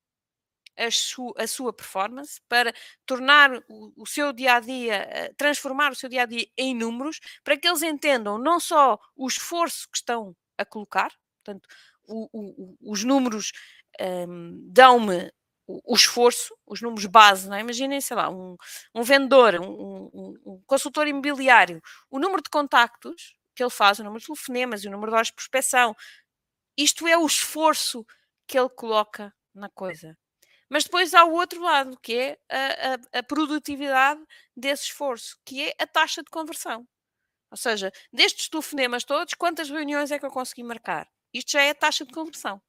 a, 0.76 0.90
su 0.90 1.34
a, 1.37 1.46
sua 1.46 1.72
performance, 1.72 2.40
para 2.49 2.72
tornar 3.04 3.52
o, 3.68 3.92
o 3.96 4.06
seu 4.06 4.32
dia 4.32 4.54
a 4.54 4.61
dia, 4.61 5.08
uh, 5.30 5.34
transformar 5.37 5.92
o 5.92 5.96
seu 5.96 6.08
dia 6.08 6.22
a 6.22 6.26
dia 6.26 6.46
em 6.56 6.75
números, 6.75 7.20
para 7.44 7.56
que 7.56 7.68
eles 7.68 7.82
entendam 7.82 8.38
não 8.38 8.58
só 8.58 8.99
o 9.16 9.26
esforço 9.26 9.88
que 9.90 9.99
estão 9.99 10.34
a 10.56 10.64
colocar, 10.64 11.12
portanto, 11.42 11.68
o, 12.04 12.28
o, 12.32 12.76
os 12.80 13.04
números 13.04 13.52
um, 14.00 14.58
dão-me 14.70 15.32
o, 15.66 15.95
esforço, 15.95 16.54
os 16.66 16.81
números 16.81 17.07
base, 17.07 17.49
não 17.49 17.57
é? 17.57 17.61
Imaginem, 17.61 18.00
sei 18.00 18.16
lá, 18.16 18.28
um, 18.28 18.57
um 18.95 19.02
vendedor, 19.02 19.54
um, 19.61 20.11
um, 20.12 20.35
um, 20.45 20.62
consultor 20.66 21.07
imobiliário, 21.07 21.81
o 22.11 22.19
número 22.19 22.42
de 22.42 22.50
contactos 22.50 23.35
que 23.54 23.62
ele 23.62 23.71
faz, 23.71 23.99
o 23.99 24.04
número 24.04 24.21
de 24.21 24.26
telefonemas 24.26 24.83
e 24.83 24.88
o 24.88 24.90
número 24.90 25.11
de 25.11 25.16
horas 25.16 25.26
de 25.28 25.35
prospecção, 25.35 25.95
isto 26.76 27.07
é 27.07 27.16
o 27.16 27.26
esforço 27.26 28.04
que 28.47 28.59
ele 28.59 28.71
coloca 28.71 29.33
na 29.54 29.69
coisa. 29.69 30.16
Mas 30.69 30.85
depois 30.85 31.12
há 31.12 31.25
o 31.25 31.35
outro 31.35 31.62
lado, 31.62 31.99
que 32.00 32.14
é 32.14 32.38
a, 32.50 32.95
a, 33.16 33.19
a 33.19 33.23
produtividade 33.23 34.23
desse 34.57 34.85
esforço, 34.85 35.38
que 35.45 35.69
é 35.69 35.75
a 35.78 35.87
taxa 35.87 36.23
de 36.23 36.31
conversão. 36.31 36.88
Ou 37.50 37.57
seja, 37.57 37.92
destes 38.11 38.49
telefonemas 38.49 39.04
todos, 39.04 39.35
quantas 39.35 39.69
reuniões 39.69 40.11
é 40.11 40.19
que 40.19 40.25
eu 40.25 40.31
consegui 40.31 40.62
marcar? 40.62 41.07
Isto 41.35 41.52
já 41.52 41.62
é 41.62 41.71
a 41.71 41.75
taxa 41.75 42.07
de 42.07 42.12
conversão. 42.12 42.61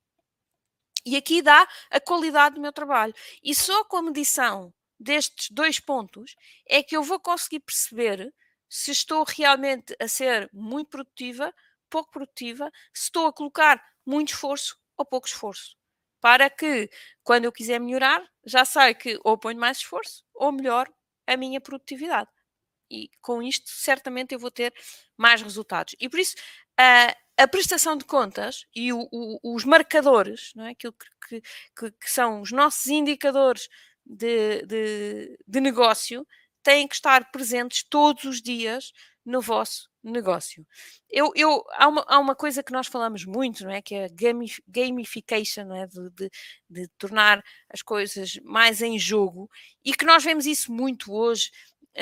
E 1.06 1.16
aqui 1.16 1.42
dá 1.42 1.68
a 1.92 2.00
qualidade 2.00 2.56
do 2.56 2.62
meu 2.62 2.72
trabalho. 2.72 3.14
E 3.44 3.54
só 3.54 3.84
com 3.86 3.98
a 3.98 4.02
medição 4.02 4.74
destes 5.00 5.50
dois 5.52 5.80
pontos 5.80 6.36
é 6.68 6.82
que 6.82 6.96
eu 6.96 7.04
vou 7.04 7.20
conseguir 7.20 7.60
perceber 7.60 8.34
se 8.70 8.92
estou 8.92 9.24
realmente 9.28 9.96
a 10.00 10.08
ser 10.08 10.50
muito 10.54 10.90
produtiva, 10.90 11.54
pouco 11.90 12.12
produtiva, 12.12 12.72
se 12.94 13.04
estou 13.04 13.28
a 13.28 13.34
colocar 13.34 13.84
muito 14.06 14.30
esforço 14.30 14.78
ou 14.98 15.06
pouco 15.06 15.28
esforço. 15.28 15.76
Para 16.22 16.50
que, 16.50 16.90
quando 17.22 17.46
eu 17.46 17.52
quiser 17.52 17.80
melhorar, 17.80 18.26
já 18.46 18.64
sei 18.64 18.94
que 18.96 19.20
ou 19.24 19.38
ponho 19.38 19.60
mais 19.60 19.78
esforço 19.80 20.24
ou 20.34 20.52
melhor 20.52 20.90
a 21.28 21.36
minha 21.38 21.60
produtividade. 21.60 22.30
E 22.90 23.10
com 23.22 23.44
isto, 23.44 23.70
certamente, 23.70 24.34
eu 24.34 24.40
vou 24.40 24.52
ter 24.52 24.74
mais 25.18 25.42
resultados. 25.42 25.96
E 26.00 26.10
por 26.10 26.20
isso, 26.20 26.36
a, 26.78 27.16
a 27.38 27.48
prestação 27.48 27.98
de 27.98 28.06
contas 28.06 28.66
e 28.76 28.94
o, 28.94 29.08
o, 29.12 29.56
os 29.56 29.66
marcadores, 29.66 30.52
não 30.56 30.66
é? 30.66 30.72
aquilo 30.72 30.94
que, 30.94 31.42
que, 31.76 31.92
que 31.92 32.12
são 32.12 32.42
os 32.42 32.52
nossos 32.52 32.88
indicadores 32.88 33.68
de, 34.06 34.66
de, 34.66 35.40
de 35.48 35.62
negócio, 35.62 36.28
têm 36.62 36.88
que 36.88 36.96
estar 36.96 37.32
presentes 37.32 37.84
todos 37.84 38.24
os 38.24 38.42
dias 38.42 38.92
no 39.26 39.42
vosso 39.42 39.90
negócio. 40.04 40.68
Eu, 41.10 41.32
eu, 41.36 41.64
há, 41.72 41.88
uma, 41.88 42.06
há 42.08 42.20
uma 42.20 42.36
coisa 42.36 42.62
que 42.62 42.74
nós 42.74 42.88
falamos 42.88 43.26
muito, 43.26 43.64
não 43.64 43.72
é? 43.72 43.82
Que 43.82 43.96
é 43.96 44.06
a 44.06 44.10
gamification, 44.68 45.66
não 45.66 45.76
é? 45.76 45.88
De, 45.88 46.10
de, 46.10 46.30
de 46.70 46.88
tornar 46.98 47.42
as 47.70 47.82
coisas 47.82 48.38
mais 48.44 48.82
em 48.82 49.00
jogo 49.00 49.50
e 49.84 49.94
que 49.94 50.06
nós 50.06 50.24
vemos 50.24 50.46
isso 50.46 50.72
muito 50.74 51.14
hoje 51.14 51.52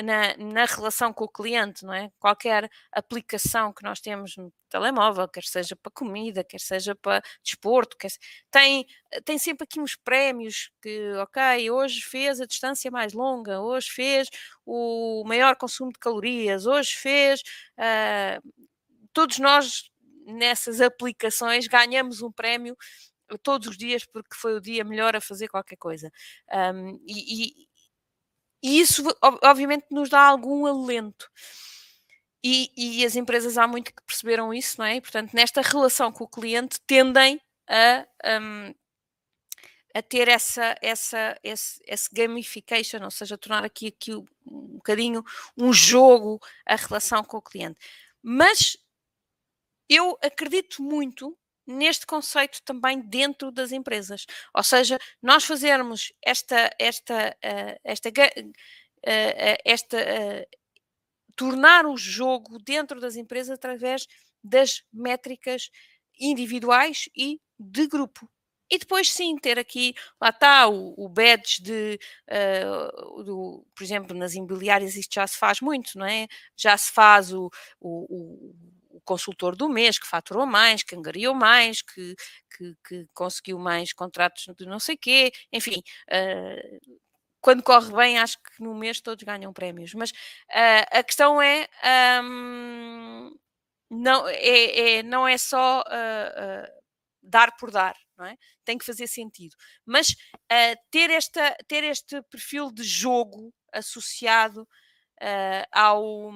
na, 0.02 0.36
na, 0.36 0.64
relação 0.64 1.12
com 1.12 1.24
o 1.24 1.28
cliente, 1.28 1.84
não 1.84 1.92
é? 1.92 2.10
Qualquer 2.18 2.70
aplicação 2.90 3.72
que 3.72 3.82
nós 3.82 4.00
temos 4.00 4.36
no 4.36 4.52
telemóvel, 4.70 5.28
quer 5.28 5.42
seja 5.42 5.76
para 5.76 5.92
comida, 5.92 6.42
quer 6.42 6.60
seja 6.60 6.94
para 6.94 7.22
desporto, 7.42 7.96
quer, 7.98 8.10
tem, 8.50 8.86
tem 9.24 9.38
sempre 9.38 9.64
aqui 9.64 9.80
uns 9.80 9.94
prémios 9.96 10.70
que, 10.80 11.12
ok, 11.14 11.70
hoje 11.70 12.00
fez 12.02 12.40
a 12.40 12.46
distância 12.46 12.90
mais 12.90 13.12
longa, 13.12 13.60
hoje 13.60 13.90
fez 13.90 14.28
o 14.64 15.24
maior 15.26 15.56
consumo 15.56 15.92
de 15.92 15.98
calorias, 15.98 16.64
hoje 16.66 16.92
fez. 16.94 17.42
Uh, 17.78 18.66
todos 19.12 19.38
nós 19.38 19.90
nessas 20.26 20.80
aplicações 20.80 21.66
ganhamos 21.66 22.22
um 22.22 22.30
prémio 22.30 22.76
todos 23.42 23.68
os 23.68 23.76
dias 23.76 24.04
porque 24.04 24.34
foi 24.36 24.54
o 24.54 24.60
dia 24.60 24.84
melhor 24.84 25.16
a 25.16 25.20
fazer 25.20 25.48
qualquer 25.48 25.76
coisa. 25.76 26.10
Um, 26.74 26.98
e, 27.06 27.68
e 28.62 28.80
isso, 28.80 29.04
obviamente, 29.42 29.86
nos 29.90 30.08
dá 30.08 30.20
algum 30.20 30.66
alento. 30.66 31.28
E, 32.44 32.70
e, 32.76 33.04
as 33.04 33.14
empresas 33.14 33.56
há 33.56 33.66
muito 33.68 33.94
que 33.94 34.02
perceberam 34.02 34.52
isso, 34.52 34.76
não 34.78 34.84
é? 34.84 34.96
E, 34.96 35.00
portanto, 35.00 35.32
nesta 35.32 35.60
relação 35.62 36.10
com 36.10 36.24
o 36.24 36.28
cliente, 36.28 36.80
tendem 36.86 37.40
a, 37.68 38.06
um, 38.40 38.74
a 39.94 40.02
ter 40.02 40.28
essa, 40.28 40.76
essa, 40.82 41.38
esse, 41.42 41.80
esse, 41.86 42.08
gamification, 42.12 43.04
ou 43.04 43.10
seja, 43.10 43.38
tornar 43.38 43.64
aqui, 43.64 43.88
aqui 43.88 44.12
um 44.14 44.26
bocadinho 44.76 45.24
um 45.56 45.72
jogo 45.72 46.40
a 46.66 46.74
relação 46.74 47.22
com 47.22 47.36
o 47.36 47.42
cliente. 47.42 47.78
Mas 48.20 48.76
eu 49.88 50.18
acredito 50.22 50.82
muito 50.82 51.36
neste 51.66 52.06
conceito 52.06 52.62
também 52.64 53.00
dentro 53.00 53.50
das 53.52 53.72
empresas. 53.72 54.26
Ou 54.54 54.62
seja, 54.62 54.98
nós 55.22 55.44
fazermos 55.44 56.12
esta, 56.22 56.70
esta, 56.78 57.36
uh, 57.44 57.80
esta, 57.84 58.08
uh, 58.08 59.58
esta 59.64 59.98
tornar 61.36 61.86
o 61.86 61.96
jogo 61.96 62.58
dentro 62.58 63.00
das 63.00 63.16
empresas 63.16 63.50
através 63.50 64.06
das 64.42 64.82
métricas 64.92 65.70
individuais 66.18 67.08
e 67.16 67.40
de 67.58 67.86
grupo. 67.86 68.28
E 68.70 68.78
depois 68.78 69.10
sim 69.10 69.36
ter 69.36 69.58
aqui, 69.58 69.94
lá 70.18 70.30
está 70.30 70.66
o, 70.66 70.94
o 70.96 71.06
badge 71.06 71.62
de, 71.62 71.98
uh, 72.30 73.22
do, 73.22 73.66
por 73.74 73.84
exemplo, 73.84 74.16
nas 74.16 74.34
imobiliárias 74.34 74.96
isto 74.96 75.14
já 75.14 75.26
se 75.26 75.36
faz 75.36 75.60
muito, 75.60 75.98
não 75.98 76.06
é? 76.06 76.26
Já 76.56 76.76
se 76.78 76.90
faz 76.90 77.34
o, 77.34 77.50
o, 77.78 78.54
consultor 79.04 79.56
do 79.56 79.68
mês, 79.68 79.98
que 79.98 80.06
faturou 80.06 80.46
mais, 80.46 80.82
que 80.82 80.94
angariou 80.94 81.34
mais, 81.34 81.82
que, 81.82 82.14
que, 82.56 82.76
que 82.86 83.06
conseguiu 83.14 83.58
mais 83.58 83.92
contratos 83.92 84.46
de 84.56 84.66
não 84.66 84.78
sei 84.78 84.96
quê, 84.96 85.32
enfim. 85.52 85.82
Uh, 86.08 87.02
quando 87.40 87.62
corre 87.62 87.92
bem, 87.92 88.18
acho 88.18 88.38
que 88.38 88.62
no 88.62 88.74
mês 88.74 89.00
todos 89.00 89.24
ganham 89.24 89.52
prémios. 89.52 89.92
Mas 89.94 90.10
uh, 90.10 90.86
a 90.92 91.02
questão 91.02 91.42
é, 91.42 91.68
um, 92.22 93.36
não, 93.90 94.28
é, 94.28 94.98
é, 94.98 95.02
não 95.02 95.26
é 95.26 95.36
só 95.36 95.80
uh, 95.80 96.82
dar 97.20 97.56
por 97.56 97.72
dar, 97.72 97.96
não 98.16 98.26
é? 98.26 98.36
Tem 98.64 98.78
que 98.78 98.84
fazer 98.84 99.08
sentido. 99.08 99.56
Mas 99.84 100.14
ter, 100.90 101.10
esta, 101.10 101.56
ter 101.66 101.82
este 101.82 102.22
perfil 102.22 102.70
de 102.70 102.84
jogo 102.84 103.52
associado 103.72 104.68
ao, 105.72 106.30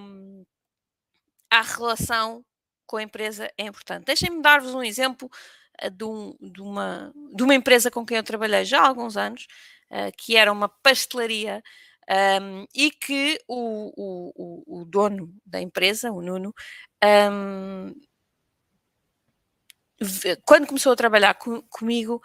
à 1.51 1.63
relação 1.63 2.45
com 2.87 2.97
a 2.97 3.03
empresa 3.03 3.51
é 3.59 3.65
importante. 3.65 4.05
Deixem-me 4.05 4.43
dar-vos 4.43 4.75
um 4.75 4.83
exemplo 4.83 5.31
uh, 5.83 5.91
de, 5.91 6.05
um, 6.05 6.37
de, 6.41 6.63
uma, 6.63 7.13
de 7.35 7.43
uma 7.43 7.55
empresa 7.55 7.91
com 7.91 8.05
quem 8.05 8.17
eu 8.17 8.23
trabalhei 8.23 8.65
já 8.65 8.81
há 8.81 8.89
alguns 8.89 9.17
anos, 9.17 9.47
uh, 9.91 10.13
que 10.17 10.37
era 10.37 10.53
uma 10.53 10.69
pastelaria 10.69 11.63
um, 12.09 12.67
e 12.75 12.91
que 12.91 13.41
o, 13.49 13.93
o, 13.97 14.81
o, 14.81 14.85
dono 14.85 15.35
da 15.45 15.61
empresa, 15.61 16.13
o 16.13 16.23
Nuno, 16.23 16.55
um, 17.05 17.93
quando 20.45 20.67
começou 20.67 20.93
a 20.93 20.97
trabalhar 20.97 21.35
com, 21.35 21.63
comigo, 21.63 22.23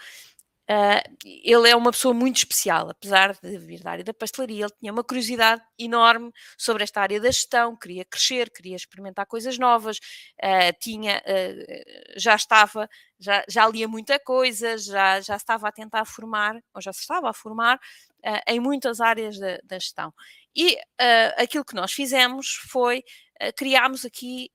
Uh, 0.71 1.03
ele 1.25 1.69
é 1.69 1.75
uma 1.75 1.91
pessoa 1.91 2.13
muito 2.13 2.37
especial, 2.37 2.89
apesar 2.89 3.37
de 3.43 3.57
vir 3.57 3.83
da 3.83 3.91
área 3.91 4.05
da 4.05 4.13
pastelaria, 4.13 4.63
ele 4.63 4.73
tinha 4.79 4.93
uma 4.93 5.03
curiosidade 5.03 5.61
enorme 5.77 6.31
sobre 6.57 6.83
esta 6.83 7.01
área 7.01 7.19
da 7.19 7.29
gestão, 7.29 7.75
queria 7.75 8.05
crescer, 8.05 8.49
queria 8.49 8.77
experimentar 8.77 9.25
coisas 9.25 9.57
novas, 9.57 9.97
uh, 9.97 10.79
tinha, 10.79 11.21
uh, 11.27 12.13
já 12.15 12.35
estava, 12.35 12.87
já, 13.19 13.43
já 13.49 13.67
lia 13.67 13.85
muita 13.85 14.17
coisa, 14.17 14.77
já, 14.77 15.19
já 15.19 15.35
estava 15.35 15.67
a 15.67 15.73
tentar 15.73 16.05
formar, 16.05 16.55
ou 16.73 16.81
já 16.81 16.93
se 16.93 17.01
estava 17.01 17.29
a 17.29 17.33
formar, 17.33 17.77
em 18.47 18.59
muitas 18.59 19.01
áreas 19.01 19.37
da, 19.39 19.57
da 19.63 19.79
gestão. 19.79 20.13
E 20.55 20.77
aquilo 21.37 21.65
que 21.65 21.73
nós 21.73 21.91
fizemos 21.91 22.53
foi 22.69 23.03
criarmos 23.57 24.05
aqui 24.05 24.51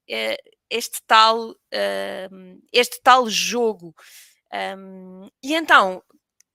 este 0.71 1.01
tal, 1.05 1.53
este 2.73 3.03
tal 3.03 3.29
jogo 3.29 3.93
um, 4.53 5.29
e 5.43 5.55
então 5.55 6.03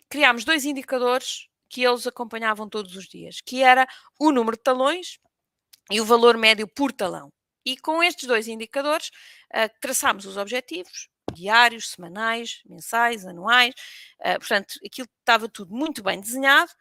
criámos 0.10 0.44
dois 0.44 0.66
indicadores 0.66 1.48
que 1.70 1.84
eles 1.84 2.06
acompanhavam 2.06 2.68
todos 2.68 2.96
os 2.96 3.08
dias, 3.08 3.40
que 3.42 3.64
era 3.64 3.88
o 4.20 4.32
número 4.32 4.58
de 4.58 4.64
talões 4.64 5.20
e 5.90 6.02
o 6.02 6.06
valor 6.06 6.38
médio 6.38 6.68
por 6.68 6.92
talão. 6.92 7.32
E 7.66 7.78
com 7.78 8.04
estes 8.04 8.28
dois 8.28 8.48
indicadores 8.48 9.10
uh, 9.54 9.70
traçámos 9.80 10.26
os 10.26 10.36
objetivos 10.36 11.08
diários, 11.34 11.92
semanais, 11.92 12.62
mensais, 12.66 13.26
anuais. 13.26 13.74
Uh, 14.20 14.38
portanto, 14.40 14.74
aquilo 14.86 15.08
estava 15.20 15.48
tudo 15.48 15.74
muito 15.74 16.04
bem 16.04 16.20
desenhado. 16.20 16.72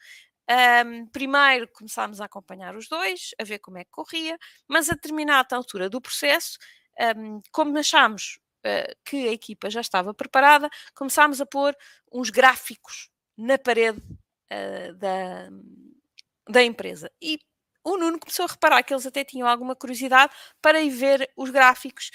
Um, 0.84 1.06
primeiro 1.06 1.68
começámos 1.68 2.20
a 2.20 2.24
acompanhar 2.24 2.74
os 2.74 2.88
dois, 2.88 3.30
a 3.40 3.44
ver 3.44 3.60
como 3.60 3.78
é 3.78 3.84
que 3.84 3.90
corria, 3.90 4.36
mas 4.66 4.90
a 4.90 4.94
determinada 4.94 5.54
altura 5.54 5.88
do 5.88 6.00
processo, 6.00 6.58
um, 7.16 7.40
como 7.52 7.78
achámos 7.78 8.40
uh, 8.66 8.96
que 9.04 9.28
a 9.28 9.32
equipa 9.32 9.70
já 9.70 9.80
estava 9.80 10.14
preparada, 10.14 10.68
começámos 10.94 11.40
a 11.40 11.46
pôr 11.46 11.76
uns 12.12 12.30
gráficos 12.30 13.08
na 13.36 13.58
parede 13.58 14.00
uh, 14.00 14.94
da, 14.96 15.48
da 16.48 16.62
empresa. 16.62 17.10
E 17.20 17.38
o 17.84 17.96
Nuno 17.96 18.18
começou 18.18 18.44
a 18.44 18.48
reparar 18.48 18.82
que 18.82 18.92
eles 18.92 19.06
até 19.06 19.24
tinham 19.24 19.48
alguma 19.48 19.74
curiosidade 19.74 20.32
para 20.60 20.80
ir 20.80 20.90
ver 20.90 21.30
os 21.36 21.50
gráficos. 21.50 22.10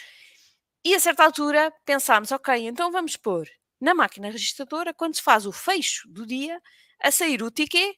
E 0.83 0.93
a 0.93 0.99
certa 0.99 1.23
altura 1.23 1.73
pensámos, 1.83 2.31
ok, 2.31 2.67
então 2.67 2.91
vamos 2.91 3.17
pôr 3.17 3.49
na 3.81 3.93
máquina 3.93 4.29
registradora, 4.29 4.93
quando 4.93 5.15
se 5.15 5.21
faz 5.21 5.45
o 5.45 5.51
fecho 5.51 6.07
do 6.07 6.25
dia, 6.25 6.61
a 7.01 7.11
sair 7.11 7.41
o 7.41 7.51
ticket 7.51 7.95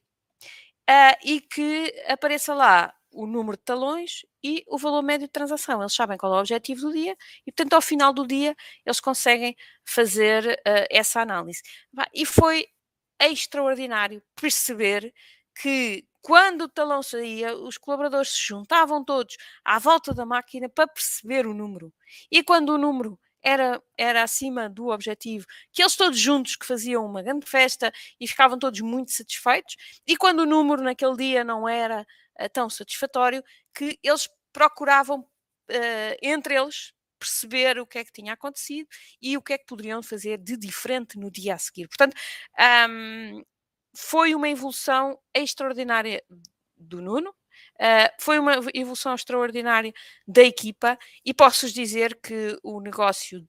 uh, 0.89 1.17
e 1.23 1.41
que 1.41 1.93
apareça 2.07 2.53
lá 2.53 2.93
o 3.11 3.25
número 3.25 3.57
de 3.57 3.63
talões 3.63 4.25
e 4.47 4.63
o 4.67 4.77
valor 4.77 5.01
médio 5.01 5.27
de 5.27 5.31
transação. 5.33 5.81
Eles 5.81 5.93
sabem 5.93 6.17
qual 6.17 6.33
é 6.33 6.37
o 6.37 6.39
objetivo 6.39 6.81
do 6.81 6.93
dia 6.93 7.15
e, 7.45 7.51
portanto, 7.51 7.73
ao 7.73 7.81
final 7.81 8.13
do 8.13 8.25
dia, 8.25 8.55
eles 8.85 8.99
conseguem 8.99 9.55
fazer 9.85 10.45
uh, 10.65 10.87
essa 10.89 11.21
análise. 11.21 11.61
E 12.13 12.25
foi 12.25 12.67
extraordinário 13.19 14.21
perceber 14.39 15.13
que 15.61 16.05
quando 16.21 16.63
o 16.63 16.69
talão 16.69 17.01
saía, 17.03 17.55
os 17.55 17.77
colaboradores 17.77 18.29
se 18.31 18.47
juntavam 18.47 19.03
todos 19.03 19.37
à 19.65 19.79
volta 19.79 20.13
da 20.13 20.25
máquina 20.25 20.69
para 20.69 20.87
perceber 20.87 21.45
o 21.47 21.53
número. 21.53 21.93
E 22.31 22.43
quando 22.43 22.69
o 22.69 22.77
número 22.77 23.19
era, 23.41 23.81
era 23.97 24.23
acima 24.23 24.69
do 24.69 24.87
objetivo, 24.89 25.45
que 25.71 25.81
eles 25.81 25.95
todos 25.95 26.19
juntos 26.19 26.55
que 26.55 26.65
faziam 26.65 27.05
uma 27.05 27.21
grande 27.21 27.45
festa 27.45 27.91
e 28.19 28.27
ficavam 28.27 28.59
todos 28.59 28.81
muito 28.81 29.11
satisfeitos, 29.11 29.75
e 30.05 30.17
quando 30.17 30.41
o 30.41 30.45
número 30.45 30.81
naquele 30.83 31.15
dia 31.15 31.43
não 31.43 31.67
era 31.67 32.05
uh, 32.41 32.49
tão 32.51 32.69
satisfatório, 32.69 33.43
que 33.73 33.97
eles 34.03 34.27
procuravam 34.57 35.19
uh, 35.19 36.17
entre 36.19 36.55
eles 36.55 36.91
perceber 37.19 37.77
o 37.77 37.85
que 37.85 37.99
é 37.99 38.03
que 38.03 38.11
tinha 38.11 38.33
acontecido 38.33 38.87
e 39.21 39.37
o 39.37 39.41
que 39.41 39.53
é 39.53 39.57
que 39.59 39.67
poderiam 39.67 40.01
fazer 40.01 40.39
de 40.39 40.57
diferente 40.57 41.15
no 41.15 41.29
dia 41.29 41.53
a 41.53 41.59
seguir. 41.59 41.87
Portanto, 41.87 42.15
um, 42.89 43.43
foi 43.95 44.33
uma 44.33 44.49
evolução 44.49 45.19
extraordinária 45.31 46.23
do 46.75 47.01
Nuno, 47.01 47.33
Uh, 47.79 48.09
foi 48.19 48.39
uma 48.39 48.53
evolução 48.73 49.13
extraordinária 49.13 49.91
da 50.27 50.43
equipa 50.43 50.97
e 51.25 51.33
posso-vos 51.33 51.73
dizer 51.73 52.19
que 52.21 52.57
o 52.63 52.79
negócio 52.79 53.47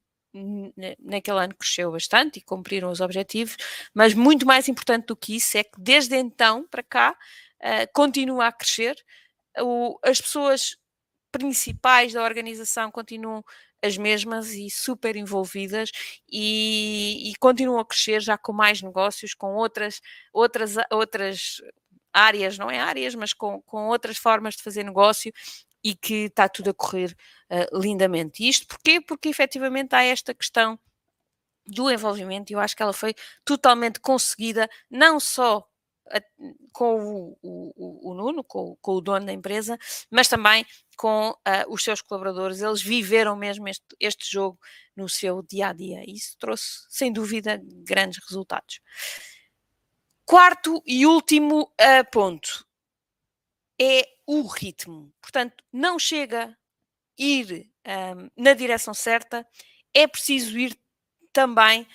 naquele 1.02 1.38
ano 1.38 1.54
cresceu 1.54 1.92
bastante 1.92 2.38
e 2.38 2.42
cumpriram 2.42 2.90
os 2.90 3.00
objetivos, 3.00 3.56
mas 3.94 4.14
muito 4.14 4.46
mais 4.46 4.68
importante 4.68 5.06
do 5.06 5.16
que 5.16 5.36
isso 5.36 5.56
é 5.56 5.64
que 5.64 5.78
desde 5.78 6.16
então 6.16 6.66
para 6.68 6.82
cá 6.82 7.12
uh, 7.12 7.92
continua 7.94 8.46
a 8.46 8.52
crescer, 8.52 8.96
o, 9.58 9.98
as 10.02 10.20
pessoas 10.20 10.76
principais 11.30 12.12
da 12.12 12.22
organização 12.22 12.90
continuam 12.90 13.44
as 13.82 13.96
mesmas 13.96 14.50
e 14.52 14.68
super 14.70 15.16
envolvidas 15.16 15.90
e, 16.30 17.30
e, 17.30 17.36
continuam 17.36 17.78
a 17.78 17.84
crescer 17.84 18.20
já 18.20 18.36
com 18.36 18.52
mais 18.52 18.82
negócios, 18.82 19.34
com 19.34 19.54
outras, 19.54 20.00
outras, 20.32 20.74
outras 20.90 21.62
áreas, 22.12 22.58
não 22.58 22.70
é 22.70 22.80
áreas, 22.80 23.14
mas 23.14 23.32
com, 23.32 23.62
com 23.62 23.88
outras 23.88 24.16
formas 24.16 24.56
de 24.56 24.62
fazer 24.62 24.82
negócio 24.82 25.32
e 25.82 25.94
que 25.94 26.24
está 26.24 26.48
tudo 26.48 26.70
a 26.70 26.74
correr 26.74 27.16
uh, 27.50 27.78
lindamente. 27.78 28.46
Isto 28.48 28.66
porquê? 28.66 29.00
Porque 29.00 29.28
efetivamente 29.28 29.94
há 29.94 30.02
esta 30.02 30.34
questão 30.34 30.78
do 31.66 31.90
envolvimento 31.90 32.50
e 32.50 32.54
eu 32.54 32.60
acho 32.60 32.74
que 32.74 32.82
ela 32.82 32.92
foi 32.94 33.14
totalmente 33.44 34.00
conseguida, 34.00 34.68
não 34.90 35.20
só 35.20 35.67
com 36.72 37.00
o, 37.04 37.38
o, 37.42 38.10
o, 38.10 38.14
Nuno, 38.14 38.44
com, 38.44 38.76
com, 38.80 38.92
o 38.92 39.00
dono 39.00 39.26
da 39.26 39.32
empresa, 39.32 39.78
mas 40.10 40.28
também 40.28 40.66
com 40.96 41.30
uh, 41.30 41.36
os 41.68 41.82
seus 41.82 42.00
colaboradores. 42.00 42.60
Eles 42.60 42.82
viveram 42.82 43.36
mesmo 43.36 43.68
este, 43.68 43.86
este 44.00 44.30
jogo 44.30 44.58
no 44.96 45.08
seu 45.08 45.42
dia 45.42 45.68
a 45.68 45.72
dia 45.72 46.02
e 46.06 46.14
isso 46.14 46.36
trouxe, 46.38 46.86
sem 46.88 47.12
dúvida, 47.12 47.60
grandes 47.62 48.18
resultados. 48.26 48.80
Quarto 50.24 50.82
e 50.86 51.06
último 51.06 51.62
uh, 51.62 52.10
ponto 52.12 52.66
é 53.80 54.06
o 54.26 54.42
ritmo. 54.46 55.12
Portanto, 55.22 55.64
não 55.72 55.98
chega 55.98 56.56
ir 57.16 57.70
um, 57.86 58.30
na 58.36 58.52
direção 58.52 58.92
certa, 58.92 59.46
é 59.94 60.06
preciso 60.06 60.58
ir 60.58 60.78
também 61.32 61.82
uh, 61.82 61.86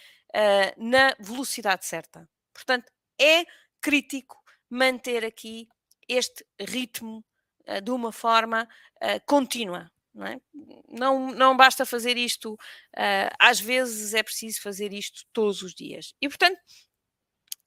na 0.78 1.16
velocidade 1.20 1.86
certa. 1.86 2.28
Portanto, 2.54 2.92
é 3.20 3.46
crítico 3.84 4.42
manter 4.70 5.26
aqui 5.26 5.68
este 6.08 6.46
ritmo 6.60 7.24
uh, 7.68 7.82
de 7.82 7.92
uma 7.92 8.12
forma 8.12 8.68
uh, 8.96 9.22
contínua. 9.28 9.92
Não, 10.14 10.28
é? 10.28 10.42
não, 10.88 11.32
não, 11.34 11.58
basta 11.58 11.88
fazer 11.88 12.18
isto, 12.18 12.56
às 13.40 13.60
vezes 13.60 14.14
é 14.14 14.22
preciso 14.22 14.62
fazer 14.62 14.94
isto 14.94 15.24
todos 15.34 15.64
os 15.64 15.74
dias. 15.74 16.14
E, 16.22 16.30
portanto, 16.30 16.60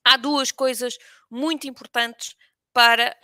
há 0.05 0.17
duas 0.17 0.53
coisas 0.53 0.97
muito 1.29 1.67
importantes 1.67 2.37
para, 2.73 3.17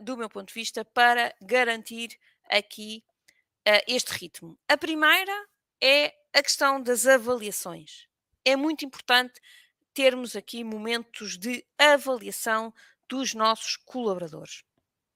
do 0.00 0.16
meu 0.16 0.28
ponto 0.28 0.46
de 0.46 0.54
vista, 0.54 0.84
para 0.84 1.34
garantir 1.42 2.16
aqui 2.48 3.02
este 3.88 4.12
ritmo. 4.12 4.56
A 4.68 4.76
primeira 4.76 5.48
é 5.82 6.14
a 6.32 6.40
questão 6.40 6.80
das 6.80 7.04
avaliações. 7.04 8.06
É 8.44 8.54
muito 8.54 8.84
importante 8.84 9.40
termos 9.96 10.36
aqui 10.36 10.62
momentos 10.62 11.38
de 11.38 11.64
avaliação 11.78 12.72
dos 13.08 13.32
nossos 13.32 13.76
colaboradores. 13.76 14.62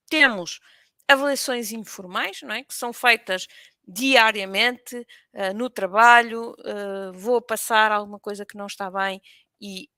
Temos 0.09 0.59
avaliações 1.07 1.71
informais, 1.71 2.41
não 2.41 2.55
é? 2.55 2.65
que 2.65 2.75
são 2.75 2.91
feitas 2.91 3.47
diariamente 3.87 4.97
uh, 5.35 5.53
no 5.55 5.69
trabalho, 5.69 6.53
uh, 6.61 7.13
vou 7.13 7.43
passar 7.43 7.93
alguma 7.93 8.19
coisa 8.19 8.47
que 8.47 8.57
não 8.57 8.67
está 8.67 8.91
bem 8.91 9.21
e, 9.61 9.91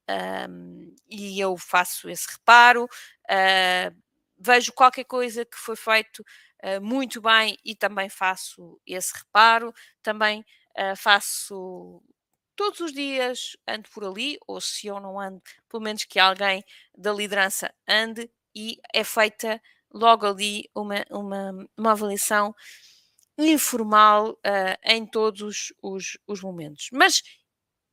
um, 0.49 0.93
e 1.09 1.39
eu 1.39 1.55
faço 1.55 2.09
esse 2.09 2.29
reparo, 2.29 2.83
uh, 2.83 4.01
vejo 4.37 4.73
qualquer 4.73 5.05
coisa 5.05 5.45
que 5.45 5.57
foi 5.57 5.77
feito 5.77 6.25
muito 6.81 7.21
bem 7.21 7.57
e 7.63 7.75
também 7.75 8.07
faço 8.07 8.79
esse 8.87 9.13
reparo, 9.13 9.73
também 10.01 10.45
faço 10.95 12.01
todos 12.55 12.79
os 12.79 12.93
dias, 12.93 13.55
ando 13.67 13.89
por 13.89 14.03
ali, 14.03 14.37
ou 14.47 14.59
se 14.61 14.87
eu 14.87 14.99
não 14.99 15.19
ando, 15.19 15.41
pelo 15.69 15.83
menos 15.83 16.05
que 16.05 16.19
alguém 16.19 16.63
da 16.97 17.11
liderança 17.13 17.73
ande 17.87 18.29
e 18.55 18.77
é 18.93 19.03
feita 19.03 19.61
logo 19.91 20.25
ali 20.25 20.69
uma, 20.75 21.05
uma, 21.09 21.67
uma 21.77 21.91
avaliação 21.91 22.53
informal 23.37 24.31
uh, 24.31 24.77
em 24.83 25.05
todos 25.05 25.73
os, 25.81 26.17
os 26.27 26.41
momentos. 26.41 26.87
Mas, 26.91 27.21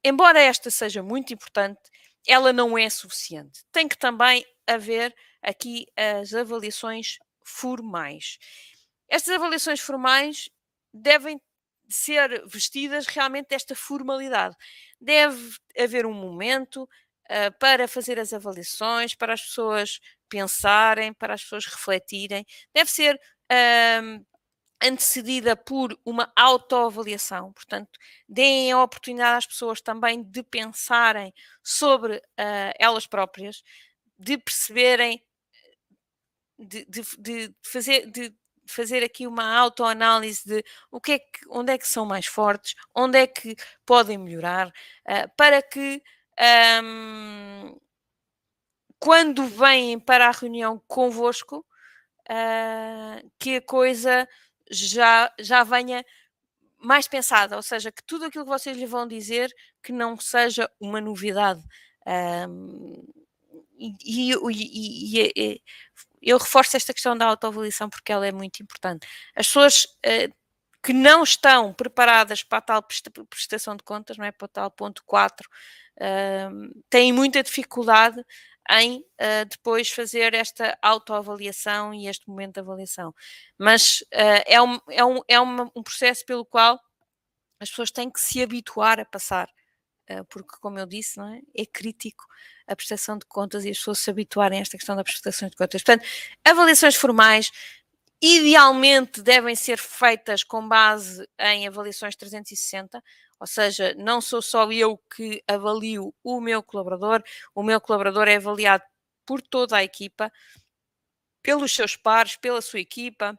embora 0.05 0.41
esta 0.41 0.71
seja 0.71 1.03
muito 1.03 1.33
importante, 1.33 1.81
ela 2.27 2.53
não 2.53 2.77
é 2.77 2.89
suficiente. 2.91 3.65
Tem 3.73 3.89
que 3.89 3.97
também 3.97 4.45
haver 4.67 5.15
aqui 5.43 5.87
as 5.97 6.35
avaliações 6.35 7.17
formais. 7.45 8.39
Estas 9.09 9.35
avaliações 9.35 9.81
formais 9.81 10.49
devem 10.93 11.41
ser 11.91 12.47
vestidas 12.47 13.07
realmente 13.07 13.49
desta 13.49 13.75
formalidade. 13.75 14.57
Deve 15.01 15.57
haver 15.79 16.07
um 16.07 16.13
momento 16.15 16.83
uh, 16.85 17.59
para 17.59 17.89
fazer 17.89 18.19
as 18.19 18.33
avaliações, 18.33 19.15
para 19.15 19.35
as 19.35 19.43
pessoas 19.43 20.01
pensarem, 20.29 21.13
para 21.13 21.35
as 21.35 21.43
pessoas 21.43 21.67
refletirem. 21.67 22.47
Deve 22.75 22.91
ser 22.91 23.17
uh, 23.17 24.27
antecedida 24.83 25.55
por 25.57 25.99
uma 26.05 26.33
autoavaliação. 26.35 27.53
Portanto, 27.53 27.99
deem 28.29 28.73
a 28.73 28.83
oportunidade 28.83 29.39
às 29.39 29.47
pessoas 29.47 29.81
também 29.81 30.23
de 30.23 30.43
pensarem 30.43 31.33
sobre 31.63 32.17
uh, 32.17 32.73
elas 32.79 33.07
próprias, 33.07 33.63
de 34.19 34.39
perceberem, 34.39 35.23
de, 36.59 36.85
de, 36.87 37.03
de 37.19 37.55
fazer, 37.63 38.11
de 38.11 38.35
fazer 38.73 39.03
aqui 39.03 39.27
uma 39.27 39.57
autoanálise 39.59 40.47
de 40.47 40.65
o 40.91 41.01
que 41.01 41.13
é 41.13 41.19
que, 41.19 41.41
onde 41.49 41.73
é 41.73 41.79
que 41.79 41.89
são 41.89 42.05
mais 42.07 42.27
fortes, 42.27 42.75
onde 42.95 43.19
é 43.19 43.27
que 43.27 43.57
podem 43.85 44.19
melhorar, 44.19 44.69
uh, 44.69 45.31
para 45.37 45.63
que 45.63 46.03
um, 46.83 47.77
quando 48.99 49.47
vêm 49.47 49.99
para 49.99 50.29
a 50.29 50.33
reunião 50.33 50.81
convosco, 50.87 51.65
uh, 52.31 53.31
que 53.39 53.57
a 53.57 53.63
coisa 53.63 54.29
já, 54.71 55.33
já 55.39 55.65
venha 55.65 56.05
mais 56.79 57.07
pensada, 57.07 57.57
ou 57.57 57.63
seja, 57.63 57.93
que 57.93 58.03
tudo 58.03 58.25
aquilo 58.25 58.45
que 58.45 58.51
vocês 58.51 58.77
lhe 58.77 58.87
vão 58.87 59.07
dizer 59.07 59.53
que 59.83 59.93
não 59.93 60.19
seja 60.19 60.71
uma 60.81 61.01
novidade. 61.01 61.63
Um, 62.49 63.07
e, 63.79 63.95
e, 64.05 64.33
e, 64.33 65.33
e, 65.37 65.63
eu 66.23 66.39
reforço 66.39 66.77
esta 66.77 66.93
questão 66.93 67.17
da 67.17 67.27
autoavaliação 67.27 67.89
porque 67.89 68.13
ela 68.13 68.27
é 68.27 68.33
muito 68.33 68.63
importante. 68.63 69.07
As 69.35 69.47
pessoas 69.47 69.85
uh, 69.85 70.35
que 70.83 70.93
não 70.93 71.23
estão 71.23 71.73
preparadas 71.73 72.43
para 72.43 72.59
a 72.59 72.63
tal 72.63 72.83
prestação 73.29 73.77
de 73.77 73.83
contas, 73.85 74.17
não 74.17 74.25
é? 74.25 74.33
Para 74.33 74.47
o 74.47 74.49
tal 74.49 74.71
ponto 74.71 75.03
4, 75.05 75.49
uh, 75.99 76.83
têm 76.89 77.13
muita 77.13 77.43
dificuldade 77.43 78.25
em 78.71 78.99
uh, 78.99 79.45
depois 79.49 79.91
fazer 79.91 80.35
esta 80.35 80.79
autoavaliação 80.81 81.93
e 81.93 82.07
este 82.07 82.29
momento 82.29 82.55
de 82.55 82.61
avaliação. 82.61 83.15
Mas 83.59 84.01
uh, 84.15 84.43
é, 84.47 84.63
um, 84.63 84.79
é, 84.89 85.05
um, 85.05 85.21
é 85.29 85.41
um 85.41 85.83
processo 85.83 86.25
pelo 86.25 86.45
qual 86.45 86.81
as 87.61 87.69
pessoas 87.69 87.91
têm 87.91 88.11
que 88.11 88.21
se 88.21 88.43
habituar 88.43 88.99
a 89.01 89.05
passar. 89.05 89.49
Eh, 90.11 90.25
porque, 90.25 90.57
como 90.61 90.77
eu 90.77 90.87
disse, 90.87 91.19
não 91.19 91.33
é? 91.33 91.41
é 91.55 91.65
crítico 91.65 92.27
a 92.67 92.75
prestação 92.75 93.17
de 93.17 93.25
contas 93.27 93.65
e 93.65 93.71
as 93.71 93.79
pessoas 93.79 94.01
se 94.01 94.11
habituarem 94.11 94.59
a 94.59 94.63
esta 94.63 94.77
questão 94.77 94.97
da 94.97 95.05
prestação 95.05 95.49
de 95.49 95.57
contas. 95.57 95.83
Portanto, 95.85 96.05
avaliações 96.45 96.97
formais 96.97 97.53
idealmente 98.21 99.23
devem 99.23 99.55
ser 99.55 99.79
feitas 99.79 100.43
com 100.43 100.67
base 100.67 101.27
em 101.39 101.69
avaliações 101.69 102.17
360, 102.17 103.01
ou 103.39 103.47
seja, 103.47 103.95
não 103.97 104.21
sou 104.21 104.43
só 104.43 104.71
eu 104.73 104.99
que 105.17 105.43
avalio 105.47 106.13
o 106.25 106.41
meu 106.41 106.61
colaborador, 106.61 107.23
o 107.55 107.63
meu 107.63 107.81
colaborador 107.81 108.27
é 108.27 108.37
avaliado 108.37 108.83
por 109.25 109.41
toda 109.41 109.77
a 109.77 109.85
equipa, 109.85 110.31
pelos 111.41 111.73
seus 111.73 111.97
pares, 111.97 112.37
pela 112.37 112.61
sua 112.61 112.81
equipa, 112.81 113.39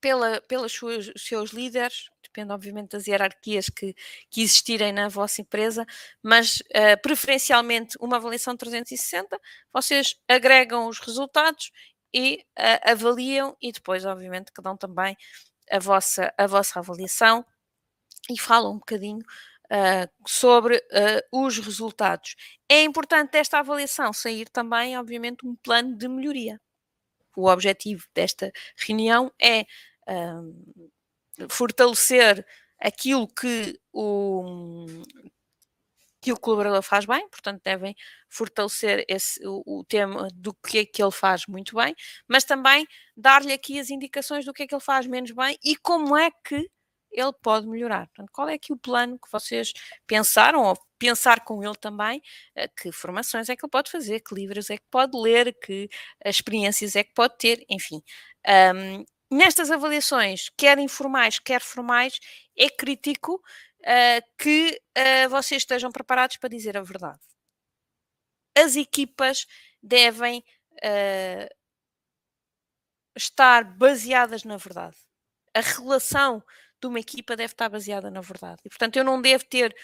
pela, 0.00 0.40
pelos 0.42 0.72
seus, 0.72 1.12
seus 1.16 1.50
líderes, 1.50 2.08
depende 2.36 2.52
obviamente 2.52 2.90
das 2.90 3.06
hierarquias 3.06 3.70
que, 3.70 3.94
que 4.30 4.42
existirem 4.42 4.92
na 4.92 5.08
vossa 5.08 5.40
empresa, 5.40 5.86
mas 6.22 6.60
uh, 6.60 7.00
preferencialmente 7.02 7.96
uma 7.98 8.16
avaliação 8.16 8.54
360, 8.56 9.40
vocês 9.72 10.16
agregam 10.28 10.86
os 10.86 10.98
resultados 10.98 11.70
e 12.12 12.44
uh, 12.58 12.90
avaliam 12.92 13.56
e 13.60 13.72
depois 13.72 14.04
obviamente 14.04 14.52
que 14.52 14.60
dão 14.60 14.76
também 14.76 15.16
a 15.70 15.78
vossa, 15.78 16.32
a 16.36 16.46
vossa 16.46 16.78
avaliação 16.78 17.44
e 18.30 18.38
falam 18.38 18.72
um 18.72 18.78
bocadinho 18.78 19.24
Uh, 19.68 20.06
sobre 20.24 20.76
uh, 20.76 21.42
os 21.42 21.58
resultados. 21.58 22.36
É 22.68 22.84
importante 22.84 23.32
desta 23.32 23.58
avaliação 23.58 24.12
sair 24.12 24.48
também, 24.48 24.96
obviamente, 24.96 25.44
um 25.44 25.56
plano 25.56 25.96
de 25.96 26.06
melhoria. 26.06 26.60
O 27.36 27.50
objetivo 27.50 28.06
desta 28.14 28.52
reunião 28.76 29.28
é 29.42 29.62
uh, 30.08 30.90
fortalecer 31.48 32.46
aquilo 32.80 33.26
que 33.28 33.78
o, 33.92 34.84
que 36.20 36.32
o 36.32 36.36
colaborador 36.36 36.82
faz 36.82 37.06
bem, 37.06 37.28
portanto, 37.28 37.62
devem 37.62 37.94
fortalecer 38.28 39.04
esse, 39.08 39.40
o, 39.46 39.62
o, 39.64 39.84
tema 39.84 40.28
do 40.34 40.52
que 40.54 40.78
é 40.78 40.84
que 40.84 41.02
ele 41.02 41.12
faz 41.12 41.46
muito 41.46 41.76
bem, 41.76 41.94
mas 42.28 42.44
também 42.44 42.86
dar-lhe 43.16 43.52
aqui 43.52 43.78
as 43.78 43.90
indicações 43.90 44.44
do 44.44 44.52
que 44.52 44.64
é 44.64 44.66
que 44.66 44.74
ele 44.74 44.82
faz 44.82 45.06
menos 45.06 45.30
bem 45.30 45.58
e 45.64 45.76
como 45.76 46.16
é 46.16 46.30
que 46.44 46.68
ele 47.12 47.32
pode 47.42 47.66
melhorar. 47.66 48.06
Portanto, 48.08 48.30
qual 48.32 48.48
é 48.48 48.54
aqui 48.54 48.72
o 48.72 48.76
plano 48.76 49.18
que 49.18 49.30
vocês 49.30 49.72
pensaram, 50.06 50.62
ou 50.64 50.76
pensar 50.98 51.44
com 51.44 51.62
ele 51.62 51.76
também, 51.76 52.20
uh, 52.58 52.68
que 52.80 52.92
formações 52.92 53.48
é 53.48 53.56
que 53.56 53.64
ele 53.64 53.70
pode 53.70 53.90
fazer, 53.90 54.20
que 54.20 54.34
livros 54.34 54.70
é 54.70 54.76
que 54.76 54.84
pode 54.90 55.16
ler, 55.16 55.54
que 55.60 55.88
experiências 56.24 56.96
é 56.96 57.04
que 57.04 57.14
pode 57.14 57.38
ter, 57.38 57.64
enfim. 57.68 58.02
Um, 58.74 59.04
nestas 59.30 59.70
avaliações, 59.70 60.50
quer 60.56 60.78
informais, 60.78 61.38
quer 61.38 61.60
formais, 61.60 62.18
é 62.56 62.68
crítico 62.68 63.34
uh, 63.34 64.36
que 64.38 64.80
uh, 64.96 65.28
vocês 65.28 65.62
estejam 65.62 65.90
preparados 65.90 66.36
para 66.36 66.48
dizer 66.48 66.76
a 66.76 66.82
verdade. 66.82 67.20
As 68.56 68.76
equipas 68.76 69.46
devem 69.82 70.42
uh, 70.82 71.54
estar 73.16 73.64
baseadas 73.64 74.44
na 74.44 74.56
verdade. 74.56 74.96
A 75.54 75.60
relação 75.60 76.42
de 76.80 76.86
uma 76.86 77.00
equipa 77.00 77.36
deve 77.36 77.52
estar 77.52 77.68
baseada 77.68 78.10
na 78.10 78.20
verdade. 78.20 78.60
E, 78.64 78.68
portanto, 78.68 78.96
eu 78.96 79.04
não 79.04 79.20
devo 79.20 79.44
ter 79.44 79.74